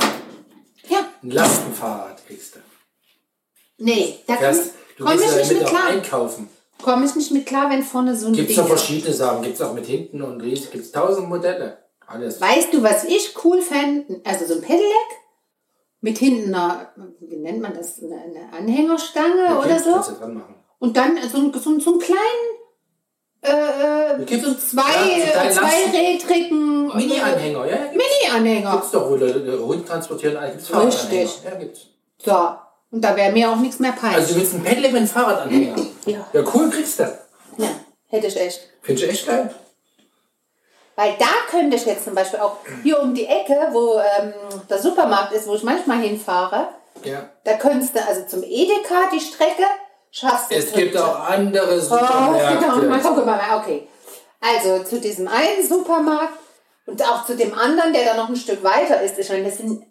[0.89, 1.07] Ja.
[1.23, 2.59] ein Lastenfahrrad, kriegst du.
[3.79, 5.87] Nee, da Fährst, du komm ich nicht mit klar.
[5.87, 6.49] einkaufen.
[6.83, 9.43] Komme ich nicht mit klar, wenn vorne so ein Gibt es Ding doch verschiedene Sachen.
[9.43, 10.43] Gibt es auch mit hinten und.
[10.43, 11.79] Gibt es tausend Modelle.
[12.07, 12.41] Alles.
[12.41, 14.21] Weißt du, was ich cool fände?
[14.25, 14.87] Also so ein Pedelec
[16.01, 20.01] mit hinten einer, wie nennt man das, eine, Anhängerstange Ja, oder so.
[20.79, 22.47] Und dann so, ein- so, ein- so einen kleinen,
[23.43, 28.73] äh, Gibt's- so zwei, ja, so zweirädrigen Mini-Anhänger, ja, Mini-Anhänger.
[28.73, 30.53] gibt's doch, wo der, Hund transportieren, alles.
[30.69, 31.41] gibt's Richtig.
[31.45, 31.81] Ja, gibt's.
[32.23, 32.37] So,
[32.91, 34.19] und da wäre mir auch nichts mehr peinlich.
[34.21, 35.77] Also du willst ein Pedelec mit einem Fahrradanhänger?
[36.07, 36.27] Ja.
[36.33, 37.03] Ja, cool, kriegst du.
[37.59, 37.69] ja,
[38.07, 38.61] hätte ich echt.
[38.83, 39.55] Finde ich echt geil.
[41.01, 44.35] Weil da könnte ich jetzt zum Beispiel auch hier um die Ecke, wo ähm,
[44.69, 46.69] der Supermarkt ist, wo ich manchmal hinfahre,
[47.05, 47.31] Ja.
[47.45, 49.63] da könntest du also zum Edeka die Strecke
[50.11, 50.57] schaffst du.
[50.57, 52.31] Es gibt auch andere Oh, genau,
[52.87, 53.17] mal Supermärkte.
[53.17, 53.89] wir mal, okay.
[54.43, 56.35] Also zu diesem einen Supermarkt
[56.91, 59.19] und auch zu dem anderen, der da noch ein Stück weiter ist.
[59.19, 59.83] Ich meine, das sind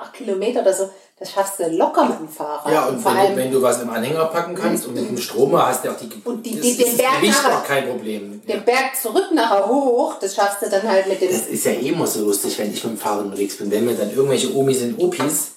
[0.00, 0.90] acht Kilometer oder so.
[1.18, 2.70] Das schaffst du locker mit dem Fahrrad.
[2.72, 5.08] Ja, und vor wenn, du, allem, wenn du was im Anhänger packen kannst und mit
[5.08, 8.40] dem Stromer hast du auch die, Und die- die- den Berg nachher- auch kein Problem.
[8.46, 8.54] Ja.
[8.56, 11.30] den Berg zurück nachher hoch, das schaffst du dann halt mit dem.
[11.32, 13.84] Das ist ja eh immer so lustig, wenn ich mit dem Fahrrad unterwegs bin, wenn
[13.84, 15.52] mir dann irgendwelche Omis und Opis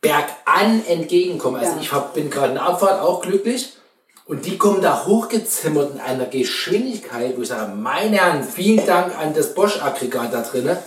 [0.00, 1.60] bergan entgegenkommen.
[1.60, 1.78] Also Ja.
[1.80, 3.73] ich hab, bin gerade in Abfahrt auch glücklich
[4.26, 9.16] und die kommen da hochgezimmert in einer Geschwindigkeit, wo ich sage, meine Herren, vielen Dank
[9.18, 10.78] an das Bosch-Aggregat da drinne.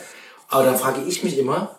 [0.50, 1.78] Aber dann frage ich mich immer,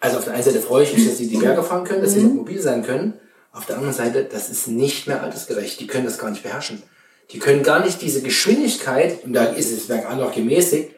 [0.00, 2.12] also auf der einen Seite freue ich mich, dass sie die Berge fahren können, dass
[2.12, 3.14] sie noch mobil sein können.
[3.52, 5.80] Auf der anderen Seite, das ist nicht mehr altersgerecht.
[5.80, 6.82] Die können das gar nicht beherrschen.
[7.30, 10.90] Die können gar nicht diese Geschwindigkeit, und da ist es bergan noch gemäßigt,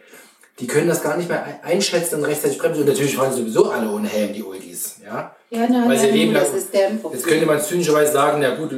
[0.61, 2.81] die können das gar nicht mehr ein- einschätzen und rechtzeitig bremsen.
[2.83, 4.97] Und natürlich fahren sowieso alle ohne Helm, die Oldies.
[5.05, 5.35] Ja?
[5.51, 7.01] Ja, nein, Weil sie leben das ist Problem.
[7.13, 8.73] Jetzt könnte man zynischerweise sagen, na gut,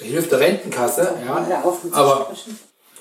[0.00, 1.14] hilft der Rentenkasse.
[1.26, 1.46] Ja?
[1.92, 2.30] Aber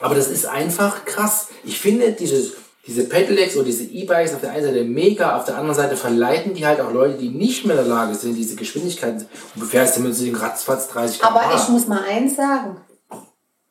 [0.03, 1.47] aber das ist einfach krass.
[1.63, 2.53] Ich finde dieses,
[2.85, 6.53] diese Pedelecs oder diese E-Bikes auf der einen Seite mega, auf der anderen Seite verleiten
[6.53, 9.25] die halt auch Leute, die nicht mehr in der Lage sind, diese Geschwindigkeiten.
[9.55, 11.63] Und du fährst immer zu den ratzfatz 30 Aber km/h.
[11.63, 12.81] ich muss mal eins sagen.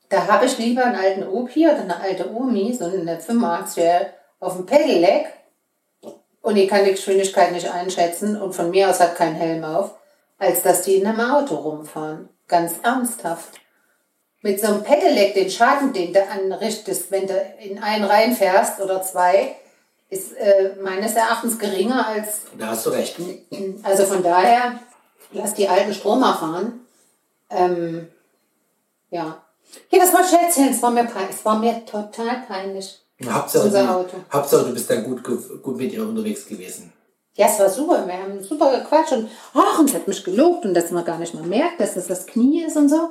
[0.09, 3.85] Da habe ich lieber einen alten Opi oder eine alte Omi, so eine 85
[4.41, 5.27] auf dem Pedelec
[6.41, 9.95] und die kann die Geschwindigkeit nicht einschätzen und von mir aus hat keinen Helm auf,
[10.43, 12.29] als dass die in einem Auto rumfahren.
[12.49, 13.61] Ganz ernsthaft.
[14.43, 19.01] Mit so einem Pedelec, den Schaden, den du anrichtest, wenn du in einen reinfährst oder
[19.03, 19.55] zwei,
[20.11, 23.17] ist äh, meines Erachtens geringer als Da hast du recht.
[23.85, 24.81] also von daher,
[25.31, 26.81] lass die alten Stromer fahren.
[27.51, 28.09] Ähm,
[29.11, 29.43] ja.
[29.91, 31.09] Ja, das war Schätzchen, es war mir.
[31.31, 32.99] Es war mir total peinlich.
[33.25, 34.17] Hauptsache, Unser du- Auto.
[34.33, 35.23] Hauptsache, du bist dann gut,
[35.63, 36.93] gut mit ihr unterwegs gewesen.
[37.35, 38.07] Ja, es war super.
[38.07, 41.19] Wir haben super gequatscht und ach, und es hat mich gelobt und dass man gar
[41.19, 43.11] nicht mal merkt, dass das das Knie ist und so.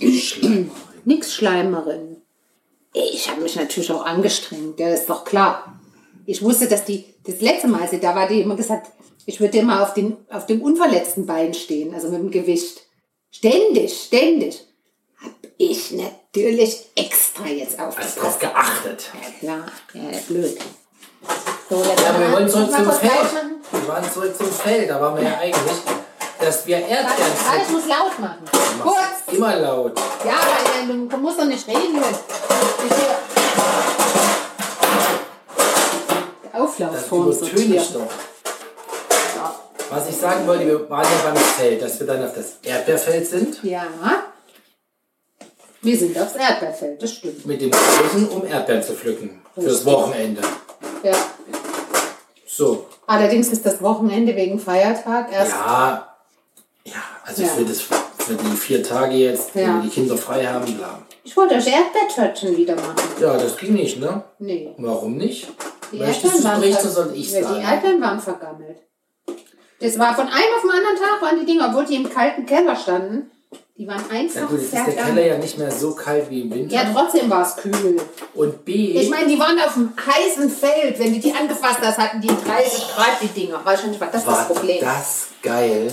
[0.00, 0.70] Die Schleimerin.
[1.04, 2.22] Nix Schleimerin.
[2.92, 5.78] Ich habe mich natürlich auch angestrengt, ja, das ist doch klar.
[6.24, 8.90] Ich wusste, dass die, das letzte Mal, als sie da war, die immer gesagt,
[9.26, 12.82] ich würde immer auf, den, auf dem unverletzten Bein stehen, also mit dem Gewicht.
[13.30, 14.64] Ständig, ständig.
[15.22, 18.22] Hab ich natürlich extra jetzt Hast aufgepasst.
[18.22, 19.10] drauf geachtet.
[19.42, 20.56] Ja, klar, ja, blöd.
[21.68, 23.12] So, jetzt Ja, wir wollen zurück zum Feld.
[23.72, 24.88] Wir waren zurück zum Feld.
[24.90, 25.76] Da waren wir ja eigentlich,
[26.40, 28.44] dass wir Erdbeeren warte, ich muss laut machen.
[28.82, 29.36] Kurz.
[29.36, 29.98] Immer laut.
[30.24, 31.98] Ja, weil äh, du musst doch nicht reden.
[31.98, 33.16] Ich hier.
[36.52, 38.06] Der Auflauf Das übertöne ich doch.
[39.90, 43.26] Was ich sagen wollte, wir waren ja beim Feld, dass wir dann auf das Erdbeerfeld
[43.26, 43.62] sind.
[43.62, 43.86] Ja.
[45.80, 47.46] Wir sind aufs Erdbeerfeld, das stimmt.
[47.46, 49.40] Mit dem Großen, um Erdbeeren zu pflücken.
[49.54, 49.86] Fürs Richtig.
[49.86, 50.42] Wochenende.
[51.02, 51.14] Ja.
[52.46, 52.86] So.
[53.06, 55.52] Allerdings ist das Wochenende wegen Feiertag erst.
[55.52, 56.16] Ja.
[56.84, 57.48] Ja, also Ja.
[57.48, 59.76] Für, das, für die vier Tage jetzt, Ja.
[59.78, 61.02] wo die Kinder frei haben, bla.
[61.24, 62.94] Ich wollte euch Erdbeertörtchen wieder machen.
[63.20, 64.22] Ja, das ging nicht, ne?
[64.38, 64.72] Nee.
[64.78, 65.48] Warum nicht?
[65.92, 67.46] Die Möchtest du waren berichten, soll ich sagen?
[67.56, 68.78] Die Erdbeeren waren vergammelt.
[69.80, 72.46] Das war von einem auf den anderen Tag, waren die Dinger, obwohl die im kalten
[72.46, 73.30] Keller standen.
[73.78, 76.40] Die waren Ja einfach gut, jetzt ist der Keller ja nicht mehr so kalt wie
[76.40, 76.74] im Winter.
[76.74, 78.00] Ja, trotzdem war es kühl.
[78.34, 80.98] Und B, Ich meine, die waren auf dem heißen Feld.
[80.98, 83.60] Wenn du die angefasst hast, hatten die 30 Grad, die Dinger.
[83.64, 84.80] Wahrscheinlich war das das war Problem.
[84.80, 85.92] das geil.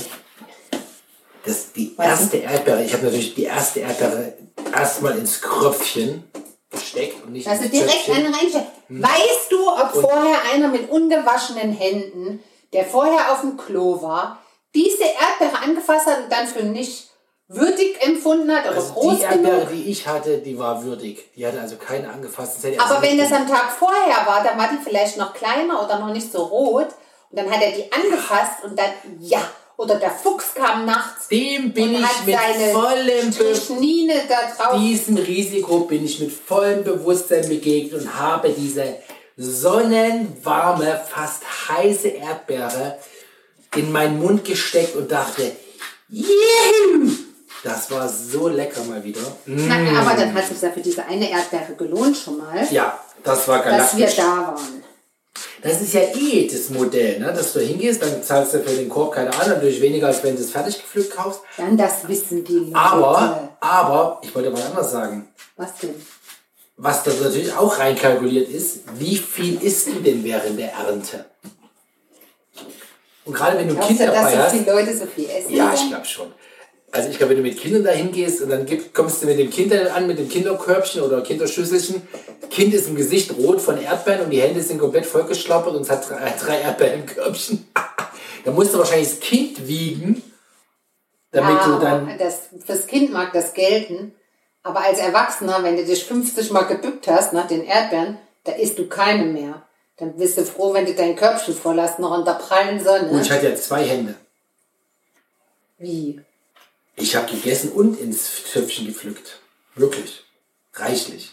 [1.46, 4.34] Das, die Weißt erste Erdbeere, ich habe natürlich die erste Erdbeere
[4.74, 6.24] erstmal ins Kröpfchen
[6.72, 8.14] gesteckt und nicht Also direkt Zöpfchen.
[8.16, 8.68] eine reinstellen.
[8.88, 12.42] Weißt du, ob vorher einer mit ungewaschenen Händen,
[12.72, 14.40] der vorher auf dem Klo war,
[14.74, 17.10] diese Erdbeere angefasst hat und dann für nicht
[17.48, 19.70] würdig empfunden hat oder Also groß die Erdbeere, genug.
[19.72, 21.32] die ich hatte, die war würdig.
[21.36, 22.58] Die hatte also keine angefasst.
[22.58, 25.18] Das hätte ich Aber also wenn das am Tag vorher war, dann war die vielleicht
[25.18, 26.88] noch kleiner oder noch nicht so rot.
[27.30, 29.42] Und dann hat er die angefasst und dann, ja.
[29.76, 32.38] Oder der Fuchs kam nachts Dem bin ich mit
[32.72, 34.80] vollem Be Strichnine da drauf.
[34.80, 38.98] diesem Risiko bin ich mit vollem Bewusstsein begegnet und habe diese
[39.36, 43.00] sonnenwarme, fast heiße Erdbeere
[43.76, 45.52] in meinen Mund gesteckt und dachte,
[46.10, 47.10] Juhu!
[47.64, 49.22] Das war so lecker mal wieder.
[49.46, 49.68] Mm.
[49.68, 53.48] Na, aber dann hat sich ja für diese eine Erdbeere gelohnt schon mal, Ja, das
[53.48, 54.16] war dass wir galaktisch.
[54.18, 54.84] da waren.
[55.62, 57.28] Das ist ja eh das Modell, ne?
[57.34, 60.36] dass du hingehst, dann zahlst du für den Korb keine Ahnung, natürlich weniger, als wenn
[60.36, 61.40] du es fertig gepflückt kaufst.
[61.56, 62.76] Dann das wissen die Leute.
[62.76, 65.30] Aber, aber, ich wollte mal anders sagen.
[65.56, 65.96] Was denn?
[66.76, 71.26] Was da natürlich auch reinkalkuliert ist, wie viel isst du denn während der Ernte?
[73.26, 75.54] Und gerade wenn du Kinder dass dabei hast, viele Leute so viel essen?
[75.56, 76.34] ja, ich glaube schon.
[76.94, 79.50] Also ich glaube, wenn du mit Kindern dahin gehst und dann kommst du mit dem
[79.50, 82.08] Kind an, mit dem Kinderkörbchen oder Kinderschüsselchen,
[82.52, 85.90] Kind ist im Gesicht rot von Erdbeeren und die Hände sind komplett vollgeschlappert und es
[85.90, 87.68] hat drei, drei Erdbeeren im Körbchen.
[88.46, 90.22] da musst du wahrscheinlich das Kind wiegen,
[91.32, 92.18] damit ja, du dann...
[92.20, 94.14] das, fürs Kind mag das gelten.
[94.62, 98.78] Aber als Erwachsener, wenn du dich 50 Mal gebückt hast nach den Erdbeeren, da isst
[98.78, 99.64] du keine mehr.
[99.98, 103.10] Dann bist du froh, wenn du dein Körbchen voll hast, noch in der prallen Sonne.
[103.10, 104.14] Und ich hatte ja zwei Hände.
[105.80, 106.22] Wie?
[106.96, 109.40] Ich habe gegessen und ins Töpfchen gepflückt.
[109.76, 110.24] Wirklich.
[110.74, 111.32] Reichlich.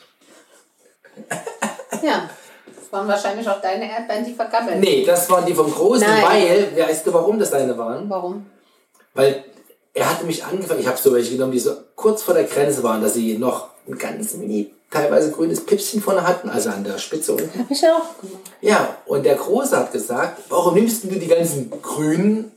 [2.02, 2.30] Ja,
[2.66, 4.80] das waren wahrscheinlich auch deine Erdbeeren, die vergammelt.
[4.80, 6.22] Nee, das waren die vom Großen, Nein.
[6.24, 8.08] weil, weißt du, warum das deine waren?
[8.08, 8.46] Warum?
[9.14, 9.44] Weil
[9.92, 12.82] er hatte mich angefangen, ich habe so welche genommen, die so kurz vor der Grenze
[12.82, 16.98] waren, dass sie noch ein ganz mini, teilweise grünes Pippchen vorne hatten, also an der
[16.98, 17.58] Spitze unten.
[17.58, 18.50] Hab ich auch gemacht.
[18.60, 22.52] Ja, und der Große hat gesagt, warum nimmst du die ganzen grünen?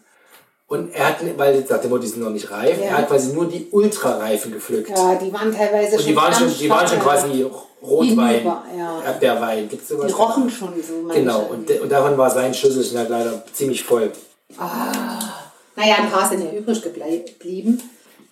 [0.74, 2.86] Und er hat, weil nach dem Motto, die sind noch nicht reif, Ja.
[2.86, 4.90] er hat quasi nur die ultrareifen gepflückt.
[4.90, 7.46] Ja, die waren teilweise Und die waren schon, die waren schon quasi
[7.84, 9.02] Rotwein, Hinüber, ja.
[9.04, 9.70] Erdbeerwein.
[9.70, 10.08] Gibt's sowas?
[10.08, 11.20] Die rochen schon so manche.
[11.20, 14.12] Genau, und, de- und davon war sein Schüsselchen halt leider ziemlich voll.
[14.58, 17.80] Naja, ein paar sind ja übrig geblieben.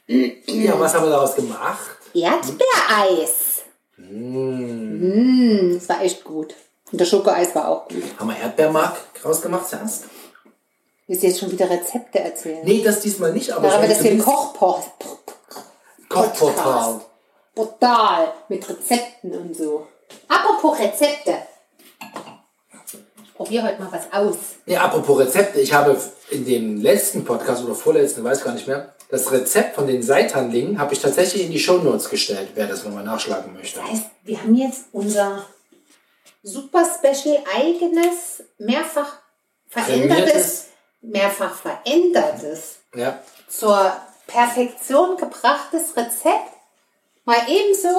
[0.08, 1.97] Ja, was haben wir daraus gemacht?
[2.13, 3.62] Erdbeereis.
[3.97, 5.75] Mm.
[5.75, 6.56] Das war echt gut.
[6.91, 8.04] Und das Schokoeis war auch gut.
[8.17, 10.06] Haben wir Erdbeermark rausgemacht zuerst?
[11.12, 12.62] Willst du jetzt schon wieder Rezepte erzählen?
[12.63, 14.86] Nee, das diesmal nicht, aber ich das hier Kochportal.
[17.54, 19.88] Portal mit Rezepten und so.
[20.30, 21.36] Apropos Rezepte.
[23.26, 24.38] Ich probiere heute mal was aus.
[24.65, 28.95] Nee, apropos Rezepte, ich habe in dem letzten Podcast oder vorletzten, weiß gar nicht mehr,
[29.10, 33.04] das Rezept von den Seitanlingen habe ich tatsächlich in die Shownotes gestellt, wer das nochmal
[33.04, 33.82] nachschlagen möchte.
[33.82, 35.45] Das heißt, wir haben jetzt unser
[36.41, 39.17] super special eigenes, mehrfach
[39.67, 40.71] verändertes.
[41.02, 43.20] Mehrfach verändertes, Ja.
[43.48, 43.92] zur
[44.28, 46.54] Perfektion gebrachtes Rezept
[47.26, 47.90] mal ebenso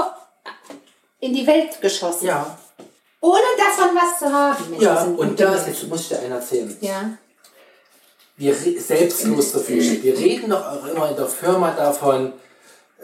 [1.21, 2.27] in die Welt geschossen.
[2.27, 2.59] Ja.
[3.21, 4.81] Ohne davon was zu haben.
[4.81, 6.77] Ja, und das, jetzt muss ich dir einen erzählen.
[6.81, 7.11] Ja.
[8.37, 9.77] Wir re- selbstlos dafür.
[10.03, 12.33] Wir reden doch auch immer in der Firma davon,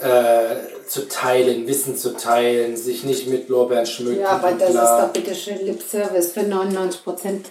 [0.00, 0.56] äh,
[0.88, 4.20] zu teilen, Wissen zu teilen, sich nicht mit Lorbeeren schmücken.
[4.20, 4.82] Ja, aber das bla.
[4.98, 7.50] ist doch bitte schön Lip Service für 99 Prozent.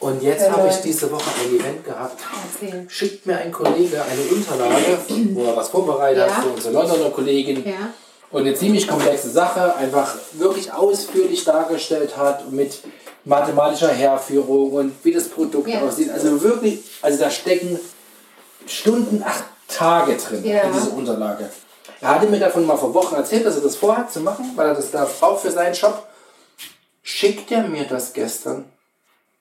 [0.00, 2.20] Und jetzt Äh, habe ich diese Woche ein Event gehabt.
[2.60, 2.88] Erzählen.
[2.90, 4.98] Schickt mir ein Kollege eine Unterlage,
[5.34, 6.34] wo er was vorbereitet Ja.
[6.36, 7.64] hat für unsere Londoner Kollegin.
[7.66, 7.92] Ja.
[8.30, 12.80] Und eine ziemlich komplexe Sache, einfach wirklich ausführlich dargestellt hat mit
[13.24, 15.80] mathematischer Herführung und wie das Produkt Ja.
[15.82, 16.10] aussieht.
[16.10, 17.78] Also wirklich, also da stecken
[18.66, 21.48] Stunden, acht Tage drin in dieser Unterlage.
[22.00, 24.68] Er hatte mir davon mal vor Wochen erzählt, dass er das vorhat zu machen, weil
[24.68, 26.06] er das da braucht für seinen Shop.
[27.02, 28.66] Schickt er mir das gestern.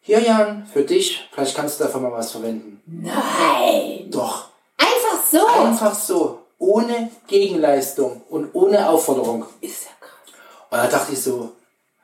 [0.08, 1.28] Hier, Jan, für dich.
[1.34, 2.80] Vielleicht kannst du davon mal was verwenden.
[2.86, 4.06] Nein.
[4.12, 4.50] Doch.
[4.78, 5.48] Einfach so.
[5.48, 6.39] Einfach so.
[6.60, 9.46] Ohne Gegenleistung und ohne Aufforderung.
[9.62, 10.36] Ist ja krass.
[10.70, 11.54] Und da dachte ich so,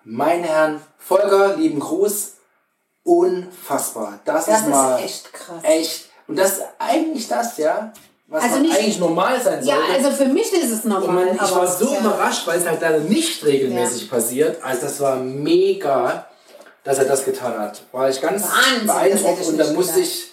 [0.04, 2.32] meine Herren, Volker, lieben Gruß,
[3.04, 4.20] unfassbar.
[4.26, 5.64] Das, Das ist mal ist echt krass.
[5.64, 6.10] echt.
[6.28, 7.94] Und das ist eigentlich das, ja,
[8.28, 9.94] was Also nicht- eigentlich normal sein Ja, sollte.
[9.94, 11.26] also für mich ist es und normal.
[11.26, 12.00] man, ich war so ja.
[12.00, 14.64] überrascht, weil es halt leider nicht regelmäßig passiert.
[14.64, 16.26] Also das war mega,
[16.84, 17.82] dass er das getan hat.
[17.92, 20.10] War ich ganz Wahnsinn, beeindruckt ich und dann musste gedacht.
[20.12, 20.32] ich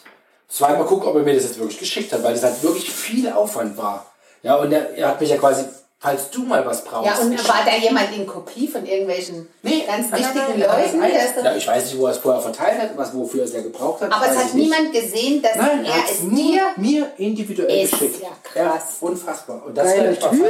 [0.49, 3.31] zweimal gucken, ob er mir das jetzt wirklich geschickt hat, weil das halt wirklich viel
[3.31, 4.07] Aufwand war.
[4.43, 5.65] Ja, und er, er hat mich ja quasi,
[5.99, 7.07] falls du mal was brauchst.
[7.07, 7.49] Ja, und geschickt.
[7.49, 10.81] war da jemand in Kopie von irgendwelchen Nee, ganz nein, wichtigen nein, nein, Leuten?
[10.81, 12.97] das der ein- ist so- ja, ich weiß nicht, wo er es vorher verteilt hat,
[12.97, 14.13] was, wofür er es ja gebraucht hat.
[14.13, 14.55] aber es hat nicht.
[14.55, 16.63] niemand gesehen, dass Nein, er es dir.
[16.77, 18.23] mir individuell Ist geschickt.
[18.23, 18.97] ja krass.
[19.01, 19.63] unfassbar.
[19.67, 20.41] Und das Geiler werde ich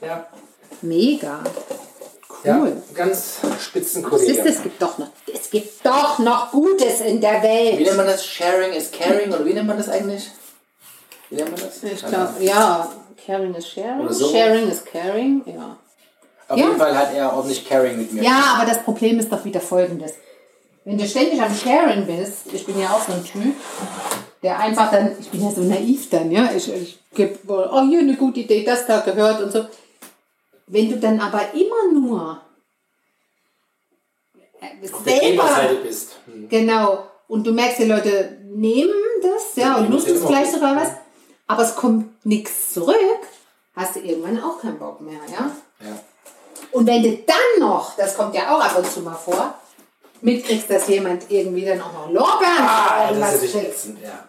[0.00, 0.08] mal.
[0.08, 0.26] Ja,
[0.80, 1.40] Mega.
[2.44, 2.72] Ja, Cool.
[2.94, 4.42] ganz Siehst du, Spitzenkollege.
[4.48, 7.80] es gibt doch noch, es gibt doch noch Gutes in der Wie Welt.
[7.86, 8.24] nennt man das?
[8.24, 10.30] Sharing is caring oder wie nennt man das eigentlich?
[11.30, 11.82] Wie nennt man das?
[11.82, 12.88] Ich glaube, ja,
[13.26, 14.00] Caring is sharing.
[14.00, 14.28] Oder so.
[14.30, 15.76] Sharing is caring, ja.
[16.48, 16.66] Auf Ja.
[16.66, 18.22] jeden Fall hat er ordentlich Caring mit mir.
[18.22, 20.12] Ja, aber das Problem ist doch wieder folgendes.
[20.84, 23.54] Wenn du ständig am Sharing bist, ich bin ja auch so ein Typ,
[24.42, 28.00] der einfach dann, ich bin ja so naiv dann, ja, ich, ich gebe, oh, hier
[28.00, 29.64] eine gute Idee, das da gehört und so.
[30.66, 32.40] Wenn du dann aber immer nur
[34.60, 36.16] äh, Auf der Geberseite bist.
[36.26, 36.48] Hm.
[36.48, 37.06] Genau.
[37.28, 40.90] Und du merkst, die Leute nehmen das, ja, und nutzen es vielleicht sogar was,
[41.46, 42.96] aber es kommt nichts zurück,
[43.74, 45.50] hast du irgendwann auch keinen Bock mehr, ja.
[45.80, 45.98] Ja.
[46.70, 49.54] Und wenn du dann noch, das kommt ja auch ab und zu mal vor,
[50.20, 54.28] mitkriegst, dass jemand irgendwie dann auch noch Lorbeeren Ah, oder das ist ja.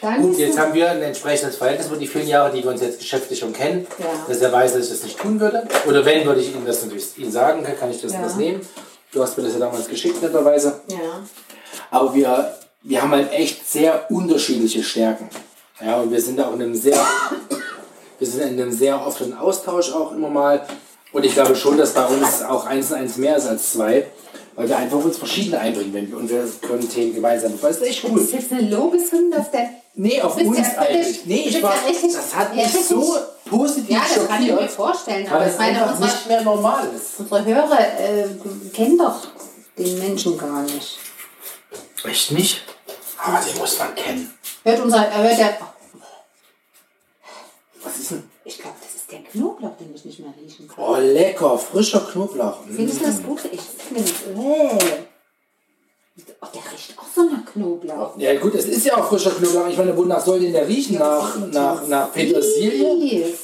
[0.00, 2.80] Dann Gut, jetzt haben wir ein entsprechendes Verhältnis über die vielen Jahre, die wir uns
[2.80, 3.86] jetzt geschäftlich schon kennen.
[3.98, 4.06] Ja.
[4.28, 5.66] Dass er weiß, dass ich das nicht tun würde.
[5.86, 8.22] Oder wenn, würde ich ihm das natürlich ihm sagen, kann ich das, Ja.
[8.22, 8.60] das nehmen.
[9.12, 10.80] Du hast mir das ja damals geschickt, netterweise.
[10.88, 10.96] ja.
[11.90, 15.28] Aber wir, wir haben halt echt sehr unterschiedliche Stärken.
[15.80, 16.98] Ja, und wir sind da auch in einem sehr,
[18.18, 20.66] wir sind in einem sehr offenen Austausch auch immer mal.
[21.12, 24.06] Und ich glaube schon, dass bei uns auch eins und eins mehr ist als zwei,
[24.58, 27.52] weil wir einfach uns verschiedene einbringen wenn wir, und wir können Themen gemeinsam.
[27.62, 28.20] Das ist echt cool.
[28.20, 29.70] ist jetzt eine Lobeshymne auf der...
[29.94, 31.26] Nee, auf uns ja eigentlich.
[31.26, 34.42] Nee, ich war, ja richtig- das hat ja, mich richtig- so positiv Ja, das kann
[34.42, 37.20] ich mir schockiert, vorstellen, aber ich es meine, einfach unsere, nicht mehr normal ist.
[37.20, 38.28] unsere Hörer äh,
[38.74, 39.28] kennen doch
[39.78, 40.98] den Menschen gar nicht.
[42.04, 42.62] Echt nicht?
[43.16, 44.34] Aber den muss man kennen.
[44.64, 45.56] Hört unser, äh, hört der,
[47.84, 48.28] Was ist denn?
[48.44, 48.74] ich glaube,
[49.08, 50.84] ist der Knoblauch, den ich nicht mehr riechen kann.
[50.84, 52.58] Oh, lecker, frischer Knoblauch.
[52.64, 53.40] Findest du das gut?
[53.50, 54.02] Ich finde.
[54.02, 55.04] Äh.
[56.40, 58.18] Oh, der riecht auch so nach Knoblauch.
[58.18, 59.68] Ja gut, es ist ja auch frischer Knoblauch.
[59.68, 60.98] Ich meine, wonach soll denn der riechen?
[60.98, 63.34] Nach, nach, nach Petersilie?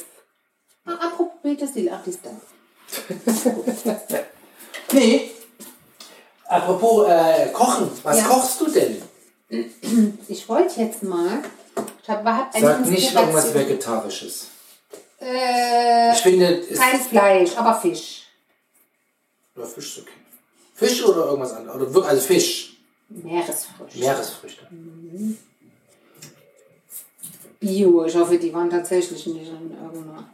[0.85, 2.31] Ah, apropos Petersilie, ach, die ist da.
[4.91, 5.31] Nee.
[6.47, 8.23] Apropos äh, Kochen, was Ja.
[8.25, 9.01] kochst du denn?
[10.27, 11.39] Ich wollte jetzt mal.
[12.03, 13.53] Ich habe hab eine Sag nicht irgendwas.
[13.53, 14.47] Vegetarisches.
[15.19, 18.23] Äh, Ich finde, es kein Fleisch, aber Fisch.
[19.55, 20.11] oder Fisch ist okay.
[20.73, 21.95] Fisch oder irgendwas anderes?
[21.95, 22.77] Oder also Fisch.
[23.09, 23.99] Meeresfrüchte.
[23.99, 24.67] Meeresfrüchte.
[27.59, 28.05] Bio.
[28.05, 30.29] Ich hoffe, die waren tatsächlich nicht in irgendeiner.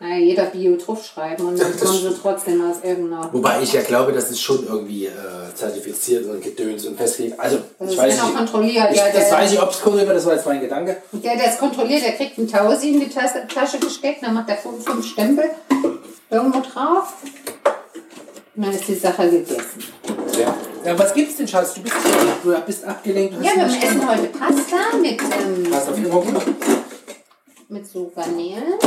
[0.00, 3.28] Naja, jeder Bio draufschreiben und dann kommen sie trotzdem aus irgendeiner.
[3.32, 5.10] Wobei ich ja glaube, das ist schon irgendwie äh,
[5.54, 7.38] zertifiziert und gedöns und festgelegt.
[7.40, 8.36] Also, Das ich weiß genau nicht.
[8.36, 8.88] kontrolliert.
[8.92, 10.98] Ich, ja, das weiß ich, ob es cool wird, das war jetzt mein Gedanke.
[11.10, 14.48] der, der es kontrolliert, der kriegt einen Tausi in die Tasche, Tasche gesteckt, dann macht
[14.48, 15.50] er fünf, fünf Stempel
[16.30, 17.14] irgendwo drauf.
[18.54, 19.82] Und dann ist die Sache gegessen.
[20.38, 20.54] Ja.
[20.84, 21.74] ja was gibt's denn, Schatz?
[21.74, 21.96] Du bist,
[22.44, 23.34] du bist abgelenkt.
[23.42, 26.42] Ja, wir essen heute Pasta mit, ähm, immer gut?
[27.68, 28.78] mit so Garnelen.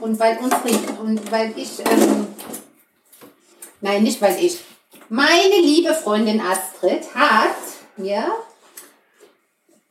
[0.00, 2.26] Und weil unsere, und weil ich, ähm,
[3.80, 4.60] nein, nicht weil ich,
[5.08, 7.56] meine liebe Freundin Astrid hat
[7.96, 8.24] mir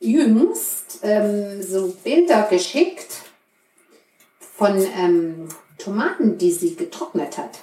[0.00, 3.12] jüngst ähm, so Bilder geschickt
[4.56, 7.60] von ähm, Tomaten, die sie getrocknet hat.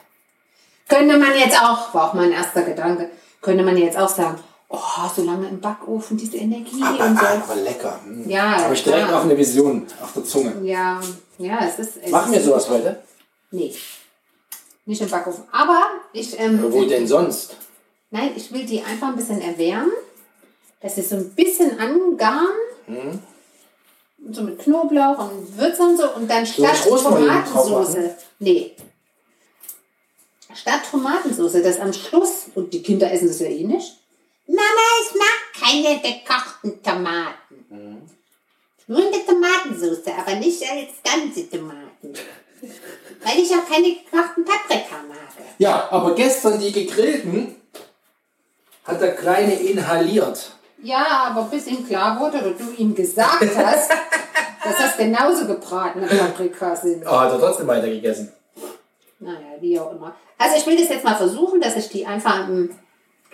[0.88, 3.10] Könnte man jetzt auch, war auch mein erster Gedanke,
[3.41, 7.25] könnte man jetzt auch sagen, oh, so lange im Backofen, diese Energie Aber, und so.
[7.25, 7.99] aber lecker.
[8.03, 8.30] Hm.
[8.30, 9.19] Ja, Habe ich direkt klar.
[9.19, 10.53] auch eine Vision auf der Zunge.
[10.63, 10.99] Ja,
[11.38, 11.97] ja, es ist.
[12.03, 13.01] Es Machen wir sowas heute?
[13.51, 13.73] Nee.
[14.86, 15.43] Nicht im Backofen.
[15.51, 16.39] Aber ich.
[16.39, 17.58] Ähm, Wo denn sonst?
[18.10, 19.91] Nein, ich will die einfach ein bisschen erwärmen.
[20.82, 22.47] Dass sie so ein bisschen angaren.
[22.88, 23.19] Mhm.
[24.32, 26.12] So mit Knoblauch und Würze und so.
[26.15, 27.95] Und dann statt Tomatensauce.
[27.95, 28.10] machen?
[28.39, 28.75] Nee.
[30.53, 32.45] Statt Tomatensauce, das am Schluss.
[32.56, 33.97] Und die Kinder essen das ja eh nicht.
[34.47, 37.65] Mama, ich mag keine gekochten Tomaten.
[37.69, 38.01] Mhm.
[38.88, 42.13] Nur in der Tomatensauce, aber nicht als ganze Tomaten.
[43.23, 45.17] Weil ich auch keine gekochten Paprika mag.
[45.57, 47.55] Ja, aber gestern die gegrillten
[48.86, 50.53] hat der Kleine inhaliert.
[50.81, 53.91] Ja, aber bis ihm klar wurde oder du ihm gesagt hast,
[54.63, 57.05] dass das genauso gebratene Paprika sind.
[57.05, 58.31] Oh, hat er trotzdem weiter gegessen.
[59.19, 60.15] Naja, wie auch immer.
[60.38, 62.69] Also ich will das jetzt mal versuchen, dass ich die einfach im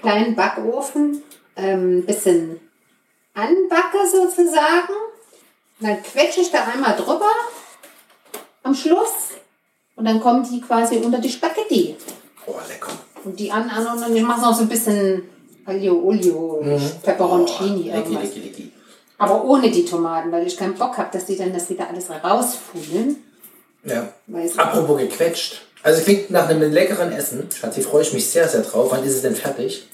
[0.04, 1.24] kleinen Backofen
[1.56, 2.60] ein ähm, bisschen
[3.34, 4.94] anbacke sozusagen.
[5.80, 7.30] Und dann quetsche ich da einmal drüber
[8.62, 9.32] am Schluss
[9.96, 11.96] und dann kommen die quasi unter die Spaghetti.
[12.46, 12.92] Oh, lecker.
[13.24, 15.24] Und die an, an und ich mache noch so ein bisschen
[15.66, 16.62] Aglio Olio,
[17.02, 18.24] Peperoncini, Oh, lecky, irgendwas.
[18.24, 18.72] lecky, lecky.
[19.18, 22.10] Aber ohne die Tomaten, weil ich keinen Bock habe, dass die dann das wieder alles
[22.10, 23.24] rausfuhlen.
[23.86, 24.10] Ja.
[24.58, 25.62] Apropos gequetscht.
[25.82, 27.50] Also klingt nach einem leckeren Essen.
[27.52, 28.92] Schatzi, freue ich mich sehr, sehr drauf.
[28.92, 29.88] Wann ist es denn fertig?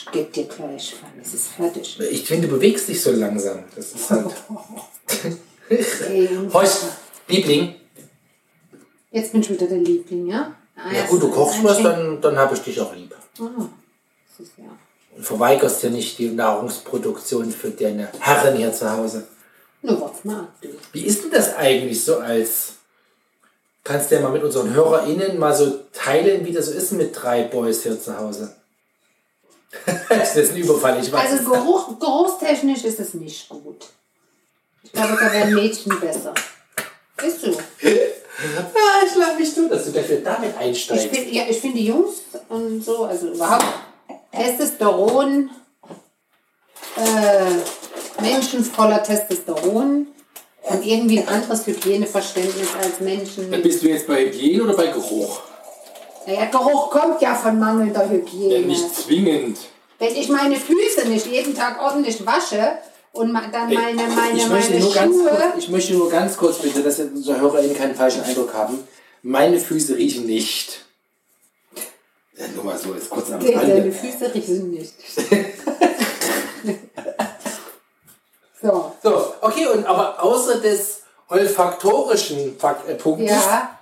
[0.00, 1.98] Ich gebe dir gleich, wann es ist fertig.
[1.98, 3.64] Ich finde, du bewegst dich so langsam.
[3.74, 4.26] Das ist halt...
[4.48, 6.84] Und Horst,
[7.26, 7.74] Liebling.
[9.10, 10.54] Jetzt bin ich wieder der Liebling, ja?
[10.76, 13.12] Ah, Ja gut, du kochst was, dann, dann habe ich dich auch lieb.
[13.40, 13.66] Ah,
[14.38, 14.66] das ist ja.
[15.16, 19.26] Und verweigerst dir nicht die Nahrungsproduktion für deine Herren hier zu Hause.
[19.82, 20.46] Nur was mal.
[20.60, 20.68] Du.
[20.92, 22.74] Wie ist denn das eigentlich so als.
[23.82, 27.20] Kannst du ja mal mit unseren HörerInnen mal so teilen, wie das so ist mit
[27.20, 28.54] drei Boys hier zu Hause?
[30.08, 31.32] das ist ein Überfall, ich weiß.
[31.32, 33.86] Also Geruch, geruchstechnisch ist es nicht gut.
[34.82, 36.32] Ich glaube, da wären Mädchen besser.
[37.22, 37.50] Ist so.
[37.50, 41.08] ah, ich lach mich du, dass du dafür damit Ich einsteigst.
[41.08, 43.64] finde ja, ich find die Jungs und so, also überhaupt
[44.32, 45.50] Testosteron,
[46.96, 50.06] äh, Menschen voller Testosteron
[50.62, 53.50] und irgendwie ein anderes Hygieneverständnis als Menschen.
[53.62, 55.40] Bist du jetzt bei Hygiene oder bei Geruch?
[56.28, 58.76] Naja, Geruch kommt ja von mangelnder Hygiene.
[58.92, 59.56] zwingend.
[59.98, 62.72] Wenn ich meine Füße nicht jeden Tag ordentlich wasche
[63.12, 65.30] und dann meine, meine, ich, möchte meine nur ganz Schuhe.
[65.30, 68.86] kurz, ich möchte nur ganz kurz bitte, dass unsere HörerInnen keinen falschen Eindruck haben.
[69.22, 70.84] Meine Füße riechen nicht.
[72.36, 73.90] Ja, nur mal so, jetzt kurz am Deine Rande.
[73.90, 74.92] Füße riechen nicht.
[78.62, 78.92] so.
[79.02, 81.00] So, okay, und aber außer des
[81.30, 83.77] olfaktorischen Fak äh, Punktes, Ja,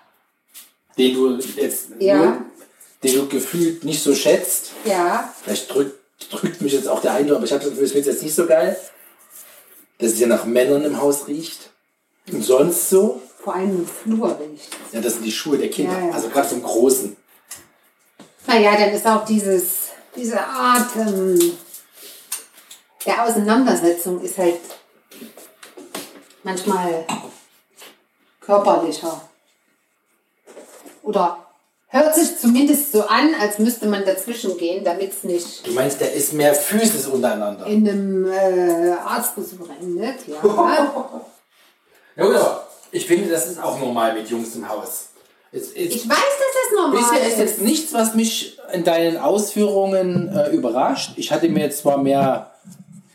[0.98, 2.16] den du jetzt Ja.
[2.16, 2.36] nur,
[3.02, 5.32] den du gefühlt nicht so schätzt, ja.
[5.42, 5.94] vielleicht drückt,
[6.30, 8.34] drückt mich jetzt auch der Eindruck, aber ich habe das Gefühl, es wird jetzt nicht
[8.34, 8.76] so geil,
[9.98, 11.70] dass es ja nach Männern im Haus riecht.
[12.32, 14.68] Und sonst so, Vor allem im Flur riecht.
[14.92, 16.12] ja, das sind die Schuhe der Kinder, Ja, ja.
[16.12, 17.16] also gerade vom Großen.
[18.48, 21.38] Naja, dann ist auch dieses, diese Art ähm,
[23.04, 24.58] der Auseinandersetzung ist halt
[26.42, 27.04] manchmal
[28.40, 29.25] körperlicher.
[31.06, 31.38] Oder
[31.88, 36.00] hört sich zumindest so an, als müsste man dazwischen gehen, damit es nicht Du meinst,
[36.00, 37.64] da ist mehr Physis untereinander.
[37.66, 40.16] in einem äh, Arztbesuch endet.
[40.28, 40.36] Ja.
[42.18, 45.08] Ja, gut, aber ich finde, das ist auch normal mit Jungs im Haus.
[45.52, 47.38] Es, es, Ich weiß, dass das normal Bisher ist ist.
[47.40, 51.12] jetzt nichts, was mich in deinen Ausführungen äh, überrascht.
[51.16, 52.52] Ich hatte mir jetzt zwar mehr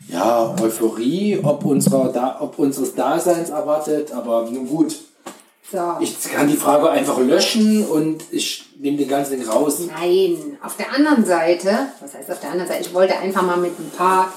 [0.08, 4.94] ja, Euphorie ob, unserer da, ob unseres Daseins erwartet, aber nun gut.
[5.72, 5.96] So.
[6.00, 9.78] Ich kann die Frage einfach löschen und ich nehme den ganzen Ding raus.
[9.78, 13.56] Nein, auf der anderen Seite, was heißt auf der anderen Seite, ich wollte einfach mal
[13.56, 14.30] mit ein paar,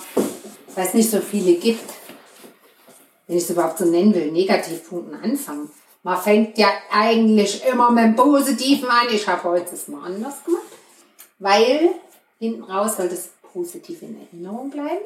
[0.76, 1.92] weil es nicht so viele gibt,
[3.28, 5.70] wenn ich es überhaupt so nennen will, Negativpunkten anfangen.
[6.04, 9.08] Man fängt ja eigentlich immer mit dem Positiven an.
[9.12, 10.64] Ich habe heute es mal anders gemacht,
[11.40, 11.90] weil
[12.40, 15.04] hinten raus soll das positiv in Erinnerung bleiben.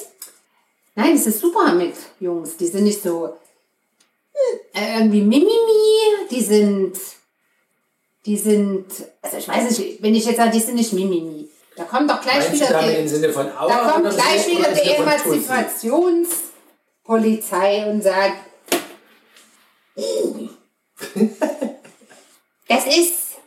[0.93, 2.55] Nein, es ist super mit Jungs.
[2.57, 3.34] Die sind nicht so
[4.74, 6.98] irgendwie Mimimi, die sind
[8.26, 8.86] die sind,
[9.22, 11.48] also ich weiß nicht, wenn ich jetzt sage, die sind nicht Mimimi.
[11.76, 13.68] Da kommt doch gleich Meinst wieder die, im Sinne von Aua?
[13.68, 14.90] da kommt gleich wieder die?
[14.90, 18.38] Emanzipationspolizei und sagt,
[22.68, 23.38] das ist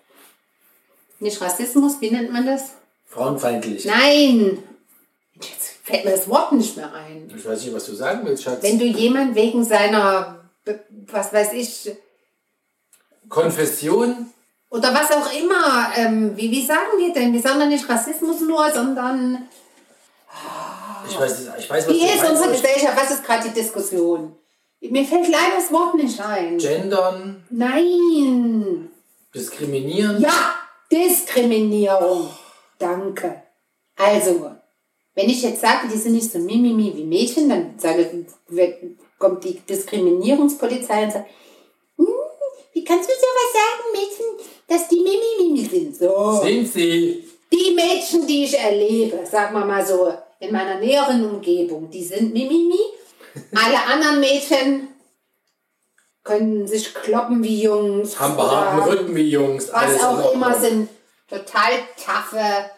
[1.21, 2.73] nicht Rassismus, wie nennt man das?
[3.07, 3.85] Frauenfeindlich.
[3.85, 4.63] Nein!
[5.35, 7.33] Jetzt fällt mir das Wort nicht mehr ein.
[7.37, 8.63] Ich weiß nicht, was du sagen willst, Schatz.
[8.63, 10.42] Wenn du jemand wegen seiner,
[11.07, 11.93] was weiß ich,
[13.29, 14.33] Konfession?
[14.71, 17.33] oder was auch immer, ähm, wie, wie sagen wir denn?
[17.33, 19.49] Wir sagen doch nicht Rassismus nur, sondern
[21.09, 22.97] Ich weiß, ich weiß was wie ist unsere Gesellschaft?
[22.97, 24.35] Was ist gerade die Diskussion?
[24.81, 26.59] Mir fällt leider das Wort nicht ein.
[26.59, 28.91] Gendern, Nein!
[29.35, 30.21] diskriminieren.
[30.21, 30.55] Ja,
[30.91, 32.31] Diskriminierung.
[32.79, 33.43] Danke.
[33.97, 34.51] Also,
[35.15, 38.27] wenn ich jetzt sage, die sind nicht so mimimi wie Mädchen, dann sage,
[39.23, 41.31] kommt die Diskriminierungspolizei und sagt,
[41.97, 42.07] "Hm,
[42.73, 44.27] wie kannst du sowas sagen, Mädchen,
[44.67, 45.97] dass die mimimi sind?
[45.97, 46.41] So.
[46.43, 47.25] Sind sie?
[47.53, 52.33] Die Mädchen, die ich erlebe, sagen wir mal so, in meiner näheren Umgebung, die sind
[52.33, 52.81] Mimimi.
[53.55, 54.89] Alle anderen Mädchen
[56.25, 58.19] können sich kloppen wie Jungs.
[58.19, 59.71] Haben behaarten Rücken wie Jungs.
[59.73, 60.89] Was auch immer sind
[61.29, 62.71] total taffe.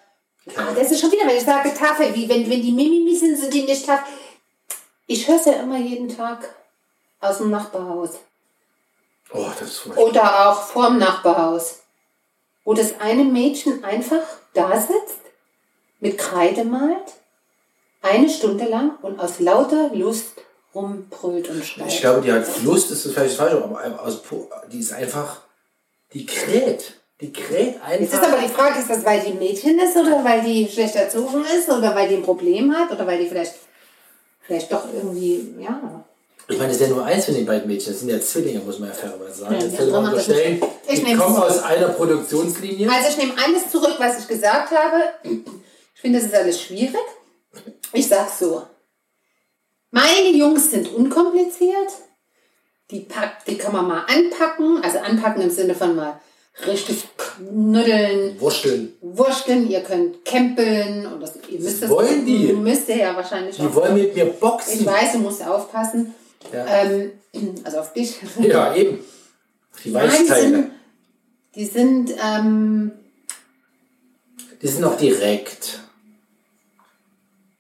[0.57, 3.39] Ah, das ist schon wieder, wenn ich sage taffe, wie wenn, wenn die Mimimi sind,
[3.39, 4.01] sind die nicht taff.
[5.07, 6.55] Ich höre es ja immer jeden Tag
[7.21, 8.11] aus dem Nachbarhaus.
[9.33, 10.05] Oh, das ist furchtbar.
[10.05, 11.81] Oder auch vorm Nachbarhaus.
[12.65, 14.23] Wo das eine Mädchen einfach
[14.55, 15.21] da sitzt,
[16.01, 17.13] mit Kreide malt,
[18.03, 20.33] eine Stunde lang und aus lauter Lust
[20.75, 21.89] rumbrüllt und schreit.
[21.89, 24.23] Ich glaube, die hat Lust, ist das vielleicht falsch, aber aus,
[24.71, 25.43] die ist einfach,
[26.13, 27.01] die kräht.
[27.21, 28.33] Die kräht Jetzt ist einfach.
[28.33, 31.69] aber die Frage, ist das, weil die Mädchen ist oder weil die schlecht erzogen ist
[31.69, 33.55] oder weil die ein Problem hat oder weil die vielleicht,
[34.47, 36.05] vielleicht doch irgendwie, ja.
[36.47, 37.93] Ich meine, das ist ja nur eins von den beiden Mädchen.
[37.93, 39.55] Das sind ja Zwillinge, muss man ja fairerweise sagen.
[39.55, 42.91] Ja, könnte man unterstellen, Ich die kommen aus einer Produktionslinie.
[42.91, 45.05] Also ich nehme alles zurück, was ich gesagt habe.
[45.23, 46.97] Ich finde, das ist alles schwierig.
[47.95, 48.63] Ich sag's so.
[49.91, 51.93] Meine Jungs sind unkompliziert.
[52.91, 54.83] Die, pack, die kann man mal anpacken.
[54.83, 56.21] Also anpacken im Sinne von mal
[56.67, 58.95] richtig knuddeln, Wurschteln.
[59.01, 59.69] wursteln.
[59.71, 61.07] Ihr könnt campeln.
[61.07, 62.53] Und das, ihr müsst das, wollen die?
[62.53, 64.81] Müsst ihr ja wahrscheinlich Die wollen mit mir boxen.
[64.81, 66.15] Ich weiß, du musst aufpassen.
[66.53, 67.13] Ja, Ähm,
[67.65, 68.17] also auf dich.
[68.41, 68.99] ja eben.
[69.85, 70.71] Die Nein, die sind,
[71.57, 72.93] die sind ähm,
[74.63, 75.81] Die sind auch direkt.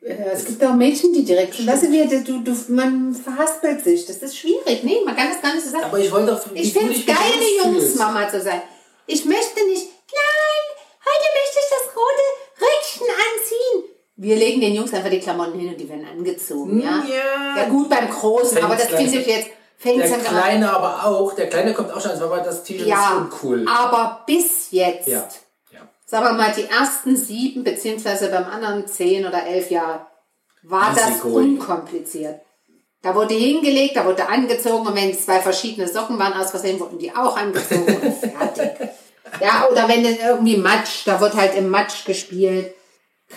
[0.00, 1.66] äh, es gibt auch Mädchen, die direkt sind.
[1.66, 4.06] Weißt du, du, du, man verhaspelt sich.
[4.06, 4.84] Das ist schwierig.
[4.84, 5.84] Nee, man kann das gar nicht so sagen.
[5.84, 6.40] Aber ich wollte doch.
[6.54, 7.74] Ich finde es geil, eine.
[7.74, 8.62] Jungsmama zu sein.
[9.06, 10.64] Ich möchte nicht, nein,
[11.04, 12.26] heute möchte ich das rote
[12.60, 13.90] Röckchen anziehen.
[14.16, 17.04] Wir legen den Jungs einfach die Klamotten hin und die werden angezogen, ja?
[17.08, 17.56] Ja.
[17.62, 20.22] Ja gut, beim Großen, aber das finde ich jetzt, fängt Der an.
[20.22, 21.34] Kleine aber auch.
[21.34, 23.66] Der Kleine kommt auch schon, als war das T-Shirt Ja, ist uncool.
[23.68, 25.28] aber bis jetzt, Ja.
[25.72, 25.80] ja.
[26.06, 30.06] sagen wir mal, die ersten sieben, beziehungsweise beim anderen zehn oder elf Jahre,
[30.62, 31.58] war Easy das going.
[31.58, 32.40] unkompliziert.
[33.04, 36.80] Da wurde hingelegt, da wurde angezogen und wenn es zwei verschiedene Socken waren, aus Versehen
[36.80, 38.88] wurden die auch angezogen und fertig.
[39.40, 42.74] Ja, oder wenn es irgendwie Matsch, da wird halt im Matsch gespielt.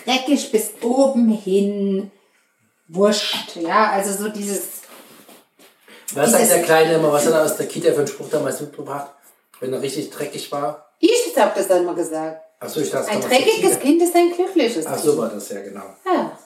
[0.05, 2.11] Dreckig bis oben hin.
[2.87, 4.83] Wurscht, ja, also so dieses,
[6.13, 7.11] Was Dieses- der Kleine immer?
[7.11, 9.11] Was hat er aus der Kita für einen Spruch damals mitgebracht?
[9.59, 10.85] Wenn er richtig dreckig war?
[10.99, 12.41] ich habe das dann mal gesagt.
[12.59, 13.79] Achso, ich dachte, Ein dreckiges.
[13.79, 15.03] Kind ist ein glückliches Ach Kind.
[15.03, 15.83] so war das ja, genau.
[16.05, 16.36] Ja.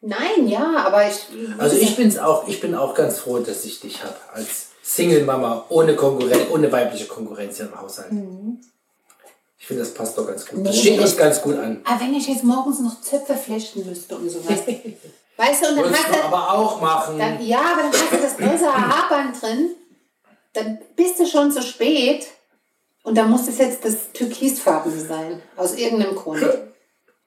[0.00, 1.26] Nein, ja, aber ich.
[1.58, 5.66] Also ich bin's auch, ich bin auch ganz froh, dass ich dich habe als Single-Mama
[5.68, 8.12] ohne Konkurrenz, ohne weibliche Konkurrenz hier im Haushalt.
[9.58, 10.64] Ich finde, das passt doch ganz gut.
[10.64, 11.82] Das Nee, steht uns ganz gut an.
[11.84, 14.60] Aber wenn ich jetzt morgens noch Zöpfe flechten müsste und sowas.
[15.36, 16.22] weißt du, und dann hast du du.
[16.24, 17.18] aber auch machen.
[17.18, 19.70] Dann, ja, aber dann hast du das große Haarband drin.
[20.52, 22.26] Dann bist du schon zu spät.
[23.02, 25.42] Und dann muss es jetzt das Türkisfarbene sein.
[25.56, 26.46] Aus irgendeinem Grund.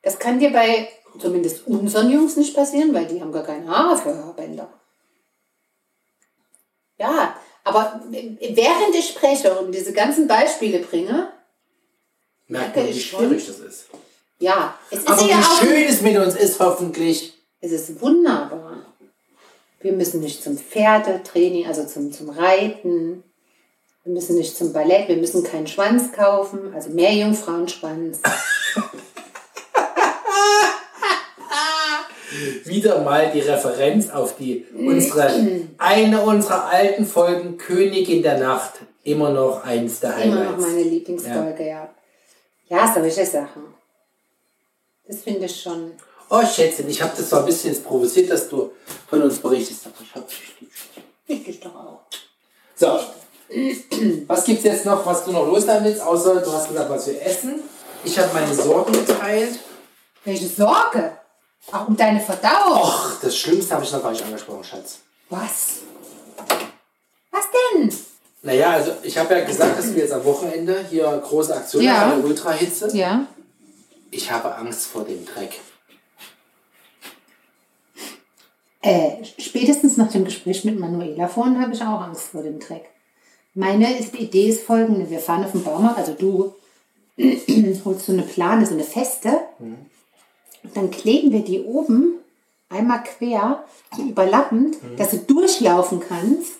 [0.03, 0.87] Das kann dir bei
[1.19, 4.69] zumindest unseren Jungs nicht passieren, weil die haben gar keine Haare für Haarbänder.
[6.97, 11.31] Ja, aber während ich spreche und diese ganzen Beispiele bringe,
[12.47, 13.85] Merkt man, wie schwierig das ist.
[14.39, 17.33] ja, es ist Aber ja wie auch schön es mit uns ist, hoffentlich.
[17.61, 18.85] Es ist wunderbar.
[19.79, 23.23] Wir müssen nicht zum Pferdetraining, also zum, zum Reiten.
[24.03, 25.07] Wir müssen nicht zum Ballett.
[25.07, 28.19] Wir müssen keinen Schwanz kaufen, also mehr Jungfrauenschwanz.
[32.65, 35.29] Wieder mal die Referenz auf die unsere
[35.77, 38.73] eine unserer alten Folgen Königin der Nacht.
[39.03, 40.51] Immer noch eins der Immer Highlights.
[40.51, 41.89] noch meine Lieblingsfolge, ja.
[42.69, 43.63] Ja, solche Sachen.
[45.07, 45.91] Das finde ich schon.
[46.29, 48.71] Oh Schätzchen, ich habe das zwar ein bisschen jetzt provoziert, dass du
[49.09, 51.47] von uns berichtest, aber ich habe dich lieb.
[51.47, 51.99] Ich doch auch.
[52.75, 52.99] So,
[54.27, 57.21] was gibt's jetzt noch, was du noch loswerden willst, außer du hast gesagt, was wir
[57.25, 57.61] essen.
[58.03, 59.59] Ich habe meine Sorgen geteilt.
[60.23, 61.17] Welche Sorge?
[61.71, 62.81] Auch um deine Verdauung.
[62.81, 64.99] Och, das Schlimmste habe ich noch gar nicht angesprochen, Schatz.
[65.29, 65.79] Was?
[67.31, 67.93] Was denn?
[68.43, 71.93] Naja, also ich habe ja gesagt, dass wir jetzt am Wochenende hier große Aktion Ja.
[71.93, 72.89] haben, Ultrahitze.
[72.97, 73.25] Ja.
[74.09, 75.59] Ich habe Angst vor dem Dreck.
[78.81, 82.89] Äh, spätestens nach dem Gespräch mit Manuela vorhin habe ich auch Angst vor dem Dreck.
[83.53, 85.09] Meine ist, Idee ist folgende.
[85.09, 86.55] Wir fahren auf den Baumarkt, also du
[87.85, 89.39] holst so eine Plane, so eine feste.
[90.63, 92.19] Und dann kleben wir die oben
[92.69, 93.63] einmal quer,
[93.95, 96.53] so überlappend, dass du durchlaufen kannst,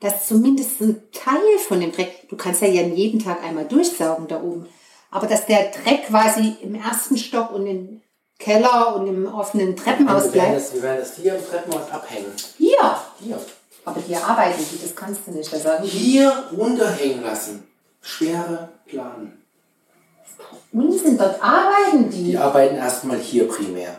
[0.00, 4.42] dass zumindest ein Teil von dem Dreck, du kannst ja jeden Tag einmal durchsaugen da
[4.42, 4.66] oben,
[5.10, 8.00] aber dass der Dreck quasi im ersten Stock und im
[8.38, 10.54] Keller und im offenen Treppenhaus bleibt.
[10.56, 12.32] das, wir werden das hier im Treppenhaus abhängen.
[12.56, 13.00] Hier!
[13.20, 13.40] Hier.
[13.84, 15.52] Aber hier arbeiten die, das kannst du nicht.
[15.52, 17.66] Da sagen Hier runterhängen lassen.
[18.00, 19.37] Schwere Planen.
[20.72, 22.24] Unsinn, dort arbeiten die.
[22.24, 23.96] Die arbeiten erstmal hier primär.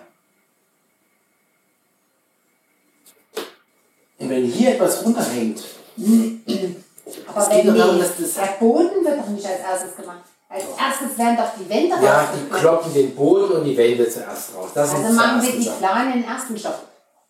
[4.20, 5.62] Und wenn hier etwas runterhängt,
[5.97, 10.24] Aber wenn darum, die, dass das- der Boden wird doch nicht als erstes gemacht.
[10.50, 14.56] Als erstes werden doch die Wände ja, die kloppen den Boden und die Wände zuerst
[14.56, 14.70] raus.
[14.74, 15.78] Das Also sind machen wir die Sachen.
[15.78, 16.74] Plane in den ersten Stock.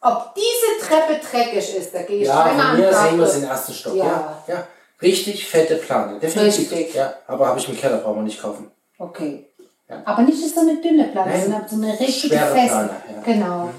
[0.02, 3.26] Ob diese Treppe dreckig ist, da gehe ich Ja, am mir aus Tag hängen wir
[3.28, 3.96] es in den ersten Stock.
[3.96, 4.06] Ja.
[4.06, 4.44] Ja.
[4.48, 4.68] ja.
[5.02, 6.20] Richtig fette Plane.
[6.20, 6.72] Definitiv.
[6.72, 6.96] Richtig.
[6.96, 8.72] Ja, aber habe ich im Keller, brauchen wir nicht kaufen.
[9.00, 9.48] Okay.
[9.90, 10.02] Ja.
[10.06, 12.70] Aber nicht so eine dünne Plane, Nein, sondern so eine richtige schwere feste.
[12.70, 13.22] Plane, ja.
[13.24, 13.70] Genau.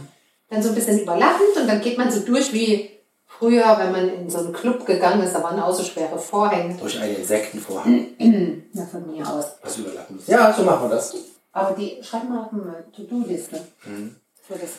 [0.49, 2.91] Dann so ein bisschen überlappend und dann geht man so durch wie
[3.27, 6.75] früher, wenn man in so einen Club gegangen ist, da waren auch so schwere Vorhänge.
[6.75, 8.07] Durch einen Insektenvorhang.
[8.73, 9.57] Na, von mir aus.
[9.63, 10.27] Was überlappen muss.
[10.27, 11.15] Ja, so machen wir das.
[11.53, 13.61] Aber die, schreib mal auf eine To-Do-Liste.
[13.85, 14.17] Mhm.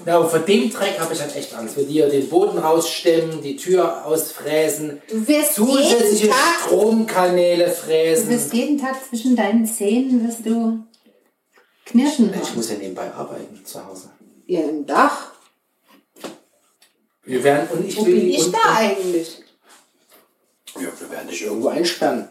[0.06, 1.78] Ja, vor dem Dreck habe ich halt echt Angst.
[1.78, 7.72] Wir dir den Boden rausstemmen, die Tür ausfräsen, Du wirst zusätzliche jeden Tag, Stromkanäle du
[7.72, 8.30] fräsen.
[8.30, 10.84] wirst jeden Tag zwischen deinen Zähnen wirst du
[11.86, 12.56] knirschen Ich haben.
[12.58, 14.10] muss ja nebenbei arbeiten zu Hause.
[14.46, 15.32] Ja, im Dach.
[17.24, 19.42] Wir werden, und ich Wo will bin die ich und, da eigentlich?
[20.76, 22.30] Ja, wir werden dich irgendwo einsperren.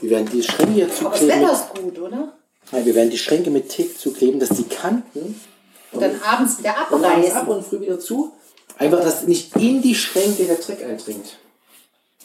[0.00, 1.40] Wir werden die Schränke hier Aber das zukleben.
[1.42, 2.38] Wetter ist gut, oder?
[2.70, 5.40] Nein, wir werden die Schränke mit Tape zukleben, dass die Kanten
[5.92, 7.36] Und dann abends wieder und abends abreißen.
[7.36, 8.32] ab und früh wieder zu.
[8.76, 11.38] Einfach, dass nicht in die Schränke der Trick eindringt.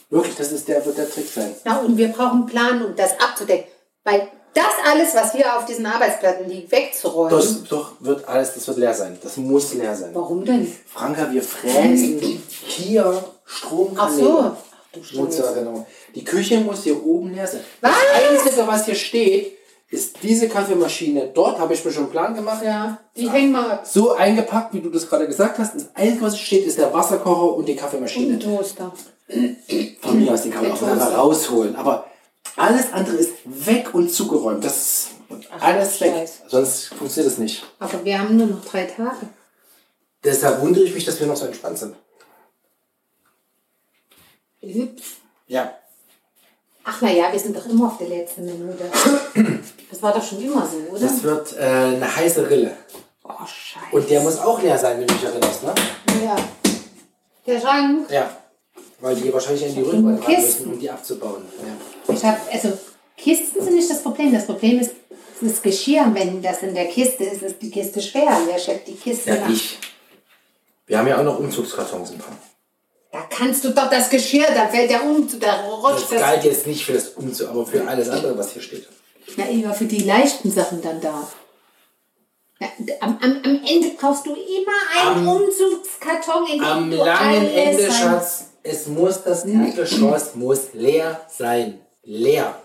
[0.09, 1.55] Wirklich, das ist der, wird der Trick sein.
[1.65, 3.71] Ja, und wir brauchen einen Plan, um das abzudecken.
[4.03, 7.31] Weil das alles, was hier auf diesen Arbeitsplatten liegt, wegzuräumen.
[7.31, 9.17] Das doch wird alles, das wird leer sein.
[9.23, 10.11] Das muss leer sein.
[10.13, 10.71] Warum denn?
[10.85, 12.19] Franka, wir fräsen
[12.67, 13.93] hier Strom.
[13.97, 14.39] Ach so.
[14.39, 14.55] Ach,
[14.91, 15.87] du ja, genau.
[16.13, 17.61] Die Küche muss hier oben leer sein.
[17.81, 17.91] Was?
[17.91, 19.57] Das Einzige, was hier steht,
[19.93, 21.29] ist diese Kaffeemaschine.
[21.33, 22.63] Dort habe ich mir schon einen Plan gemacht.
[22.65, 23.81] Ja, die hängen mal.
[23.83, 25.75] So eingepackt, wie du das gerade gesagt hast.
[25.75, 28.33] Das Einzige, was steht, ist der Wasserkocher und die Kaffeemaschine.
[28.33, 28.91] Und Toaster.
[30.01, 31.75] Von mir aus, die kann man auch einfach rausholen.
[31.75, 32.07] Aber
[32.55, 34.63] alles andere ist weg und zugeräumt.
[34.63, 35.09] Das ist
[35.59, 36.13] alles weg.
[36.13, 36.33] Scheiße.
[36.47, 37.63] Sonst funktioniert das nicht.
[37.77, 39.27] Aber wir haben nur noch drei Tage.
[40.23, 41.95] Deshalb wundere ich mich, dass wir noch so entspannt sind.
[44.59, 45.17] Hübsch.
[45.45, 45.71] Ja.
[46.85, 48.83] Ach na ja, wir sind doch immer auf der letzten Minute.
[49.89, 50.99] Das war doch schon immer so, oder?
[50.99, 52.75] Das wird äh, eine heiße Rille.
[53.23, 53.85] oh, scheiße.
[53.91, 55.73] Und der muss auch leer sein, wenn du dich erinnerst, ne?
[56.25, 56.35] Ja.
[57.45, 58.09] Der Schrank.
[58.09, 58.37] Ja.
[58.99, 60.41] Weil die wahrscheinlich in die ran Kisten.
[60.41, 61.43] müssen, um die abzubauen.
[61.59, 62.13] Ja.
[62.13, 62.77] Ich habe, also
[63.15, 64.33] Kisten sind nicht das Problem.
[64.33, 64.91] Das Problem ist
[65.41, 66.09] das Geschirr.
[66.13, 68.37] Wenn das in der Kiste ist, ist die Kiste schwer.
[68.47, 69.49] Wer schleppt die Kiste ja, nach?
[69.49, 69.77] ich.
[70.87, 72.35] Wir haben ja auch noch Umzugskartons ein paar.
[73.13, 76.19] Da kannst du doch das Geschirr, da fällt der um, da Das rutscht das.
[76.19, 78.87] galt jetzt nicht für das Umzug, aber für alles andere, was hier steht.
[79.37, 81.27] Na, war für die leichten Sachen dann da.
[82.59, 82.67] Ja,
[83.01, 87.83] am, am, am Ende kaufst du immer einen Am- Umzugskarton, in dem Am langen Ende,
[87.87, 91.79] rein- Schatz, es muss das Erdgeschoss muss leer sein.
[92.03, 92.59] Leer.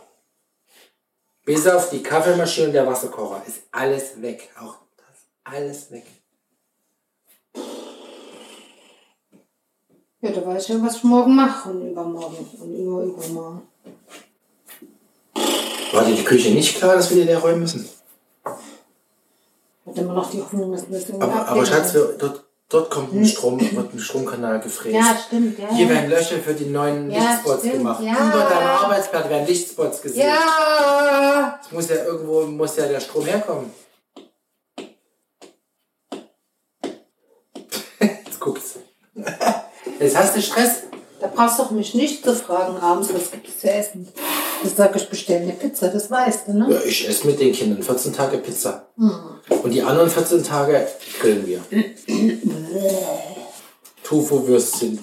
[1.44, 4.48] Bis auf die Kaffeemaschine und der Wasserkocher ist alles weg.
[4.60, 6.06] Auch das alles weg.
[10.20, 13.62] Ja, da weiß ich ja, was ich morgen mache und übermorgen und über übermorgen.
[15.92, 17.88] War dir die Küche nicht klar, dass wir die leer räumen müssen?
[18.44, 21.64] Hat immer noch die Hoffnung, dass wir das irgendwie Aber, aber.
[21.64, 24.94] Schatz, wir, dort, dort kommt ein, Strom, wird ein Stromkanal gefräst.
[24.96, 25.68] Ja, stimmt, ja.
[25.72, 28.02] Hier werden Löcher für die neuen Ja, Lichtspots stimmt, gemacht.
[28.02, 28.12] ja.
[28.12, 30.26] Über deinem Arbeitsplatz werden Lichtspots gesehen.
[30.26, 31.60] Ja!
[31.64, 33.70] Es muss ja irgendwo muss ja der Strom herkommen.
[38.00, 38.80] Jetzt guckst du.
[40.00, 40.82] Jetzt hast du Stress.
[41.20, 44.06] Da brauchst du doch mich nicht zu fragen abends, was gibt es zu essen.
[44.62, 46.68] Das sag ich, bestell eine Pizza, das weißt du, ne?
[46.70, 48.86] Ja, ich esse mit den Kindern 14 Tage Pizza.
[48.96, 50.86] Und die anderen 14 Tage
[51.20, 51.60] grillen wir.
[54.04, 55.00] Tofu-Würstchen.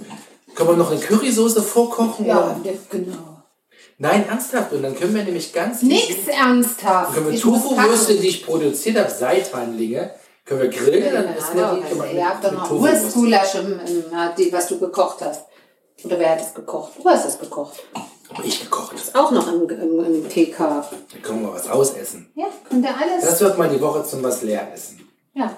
[0.56, 2.26] Können wir noch eine Currysoße vorkochen?
[2.26, 2.74] Ja, oder?
[2.90, 3.44] genau.
[3.98, 4.72] Nein, ernsthaft.
[4.72, 7.10] Und dann können wir nämlich ganz Nix ernsthaft.
[7.10, 8.22] Dann können wir packen.
[8.22, 10.12] die ich produziert habe, Seitanlinge,
[10.46, 11.14] können wir grillen.
[11.14, 12.70] Dann essen wir die Ja, Ihr habt doch noch
[14.38, 15.46] die, was du gekocht hast.
[16.04, 16.92] Oder wer hat es gekocht?
[17.02, 17.80] Du hast es gekocht.
[18.34, 18.96] Hab ich gekocht.
[19.14, 20.58] Auch noch im, im, im TK.
[20.58, 22.32] Dann können wir was ausessen.
[22.36, 23.24] Ja, könnt ihr alles.
[23.26, 25.08] Das wird mal die Woche zum was leer essen.
[25.34, 25.56] ja.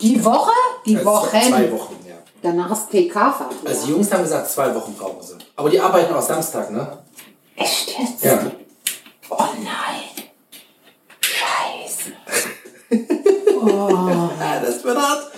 [0.00, 0.52] Die Woche?
[0.84, 1.28] Die Also Wochen.
[1.48, 2.14] Zwei Wochen, ja.
[2.42, 3.54] Danach ist TK-Fahrt.
[3.64, 5.34] Also die Jungs haben gesagt, zwei Wochen brauchen sie.
[5.56, 6.98] Aber die arbeiten auch Samstag, ne?
[7.56, 8.22] Echt jetzt?
[8.24, 8.50] Ja.
[9.30, 10.26] Oh nein.
[11.20, 12.12] Scheiße.
[13.68, 15.32] ja das wird hart.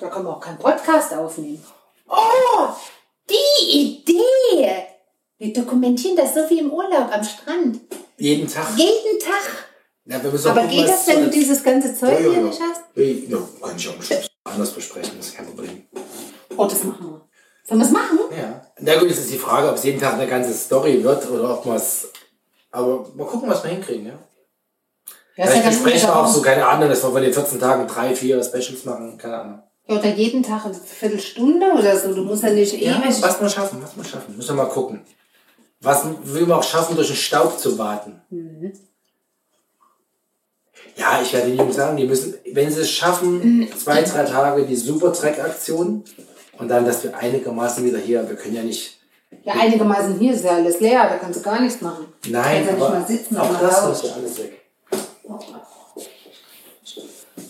[0.00, 1.62] Da können wir auch keinen Podcast aufnehmen.
[2.08, 2.68] Oh,
[3.30, 4.84] die Idee.
[5.38, 7.80] Wir dokumentieren das so wie im Urlaub am Strand.
[8.18, 8.76] Jeden Tag.
[8.76, 9.68] Jeden Tag.
[10.04, 12.42] Ja, wir müssen auch Aber geht das, wenn du dieses ganze Zeug Ja, ja, hier
[12.42, 12.82] nicht hast?
[12.96, 15.86] Ja, kann ich auch anders besprechen, das ist kein Problem.
[16.56, 17.28] Oh, das machen wir.
[17.64, 18.18] Sollen wir es machen?
[18.36, 18.66] Ja.
[18.80, 21.58] Na gut, jetzt ist die Frage, ob es jeden Tag eine ganze Story wird oder
[21.58, 22.10] ob wir es.
[22.72, 24.18] Aber mal gucken, was wir hinkriegen, ja.
[25.36, 27.86] Ja, Vielleicht ganz besprechen wir auch so, keine Ahnung, dass wir von den 14 Tagen
[27.86, 29.62] drei, vier Specials machen, keine Ahnung.
[29.88, 32.12] Ja, oder jeden Tag eine Viertelstunde oder so.
[32.14, 33.20] Du musst ja nicht Ja, ewig.
[33.22, 34.36] was wir schaffen, was wir schaffen.
[34.36, 35.00] Müssen wir mal gucken.
[35.80, 38.20] Was will man auch schaffen, durch den Staub zu warten?
[38.30, 38.72] Mhm.
[40.96, 44.64] Ja, ich werde den Jungs sagen, die müssen, wenn sie es schaffen, zwei, drei Tage
[44.66, 46.04] die Super-Track-Aktion
[46.58, 48.98] und dann, dass wir einigermaßen wieder hier, wir können ja nicht,
[49.44, 52.06] Ja, einigermaßen hier ist ja alles leer, da kannst du gar nichts machen.
[52.28, 54.61] nein, ja aber sitzen auch das muss ja alles weg.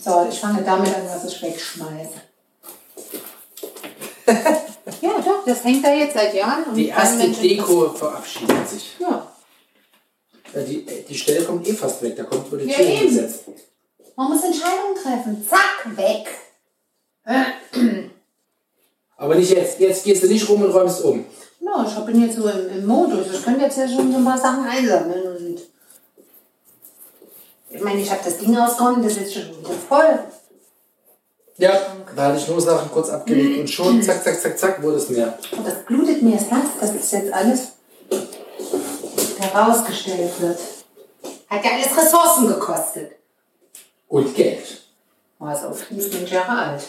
[0.05, 2.20] So, ich fange damit an, was ich wegschmeiße.
[5.01, 6.64] ja, doch, das hängt da jetzt seit Jahren.
[6.64, 8.97] Und Die erste Deko verabschiedet sich.
[8.99, 9.27] Ja,
[10.55, 13.45] Ja, die, die Stelle kommt eh fast weg, da kommt nur die Ja, Tür hingesetzt.
[14.16, 15.47] man muss Entscheidungen treffen.
[15.49, 16.29] Zack, weg.
[19.16, 21.25] Aber nicht jetzt, jetzt gehst du nicht rum und räumst um.
[21.61, 23.27] Ja, ich bin jetzt so im, im Modus.
[23.33, 25.22] Ich könnte jetzt ja schon so ein paar Sachen einsammeln.
[27.83, 30.18] Meine, ich habe das Ding ausgeräumt, das ist jetzt schon wieder voll.
[31.59, 31.72] Ja,
[32.16, 35.11] da hatte ich nur Sachen kurz abgelegt und schon zack, zack, zack, zack wurde es
[35.11, 35.39] mehr.
[35.57, 37.72] Und das blutet mir das Herz, dass das jetzt alles
[39.39, 40.59] herausgestellt wird.
[41.49, 43.12] Hat ja alles Ressourcen gekostet.
[44.09, 44.83] Und Geld.
[45.39, 46.83] War es auf fließend Jahre alt.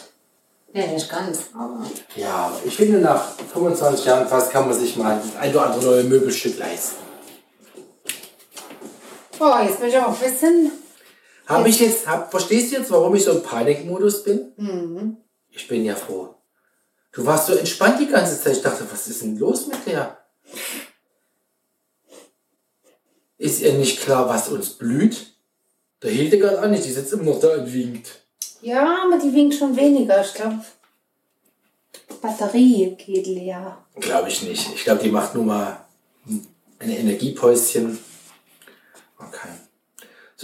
[0.72, 1.84] Nee, nicht ganz, aber.
[2.16, 6.04] Ja, ich finde, nach 25 Jahren fast kann man sich mal ein oder andere neue
[6.04, 6.96] Möbelstück leisten.
[9.38, 10.72] Oh, jetzt bin ich auch ein bisschen.
[11.46, 15.18] Habe ich jetzt, hab, verstehst du jetzt, warum ich so im Panikmodus bin?
[15.50, 16.34] Ich bin ja froh.
[17.12, 18.56] Du warst so entspannt die ganze Zeit.
[18.56, 20.18] Ich dachte, was ist denn los mit der?
[23.38, 25.34] Ist ihr nicht klar, was uns blüht?
[26.02, 28.20] Der Hildegard auch nicht, die sitzt immer noch da und winkt.
[28.62, 30.24] Ja, aber die winkt schon weniger.
[30.24, 30.64] Ich glaube,
[32.20, 33.78] Batterie geht leer.
[33.96, 34.70] Glaube ich nicht.
[34.74, 35.84] Ich glaube, die macht nur mal
[36.78, 37.98] ein Energiepäuschen.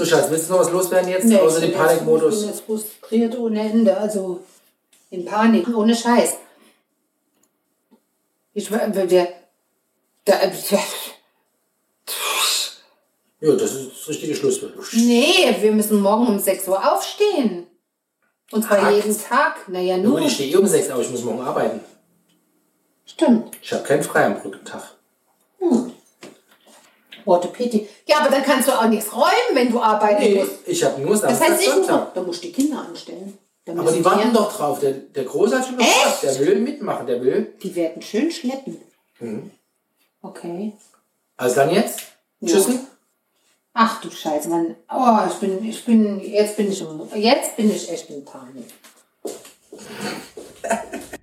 [0.01, 1.30] So, Schatz, willst du noch was loswerden jetzt?
[1.30, 2.34] Außer ich dem Panikmodus?
[2.36, 3.94] Ich bin jetzt frustriert ohne Ende.
[3.94, 4.42] Also
[5.11, 6.38] in Panik, ohne Scheiß.
[8.55, 9.28] Ich war, wir,
[10.24, 10.40] da,
[13.40, 14.72] Ja, das ist das richtige Schlusswort.
[14.94, 17.66] nee, wir müssen morgen um 6 Uhr aufstehen.
[18.53, 18.96] Und zwar Hakt.
[18.96, 19.68] jeden Tag.
[19.68, 20.26] Naja, Nur nur.
[20.26, 21.80] ich stehe eh um sechs, aber ich muss morgen arbeiten.
[23.05, 23.55] Stimmt.
[23.62, 24.94] Ich habe keinen frei am Brückentag.
[27.30, 27.88] Orthopädie.
[28.06, 30.52] Ja, aber dann kannst du auch nichts räumen, wenn du arbeiten Nee, musst.
[30.66, 32.14] ich habe nur Das Samstag, heißt, ich muss, Sonntag.
[32.14, 33.38] da musst du die Kinder anstellen.
[33.64, 34.80] Da Aber die warten ja- doch drauf.
[34.80, 36.22] Der, der Große hat schon gefragt.
[36.22, 37.06] Der will mitmachen.
[37.06, 37.54] Der will.
[37.62, 38.78] Die werden schön schleppen.
[39.20, 39.50] Mhm.
[40.22, 40.72] Okay.
[41.36, 42.00] Also dann jetzt?
[42.44, 42.86] Tschüssen.
[43.72, 44.74] Ach du Scheiße, Mann.
[44.92, 46.82] Oh, ich bin, ich bin, jetzt bin ich,
[47.14, 48.64] jetzt bin ich echt in Panik.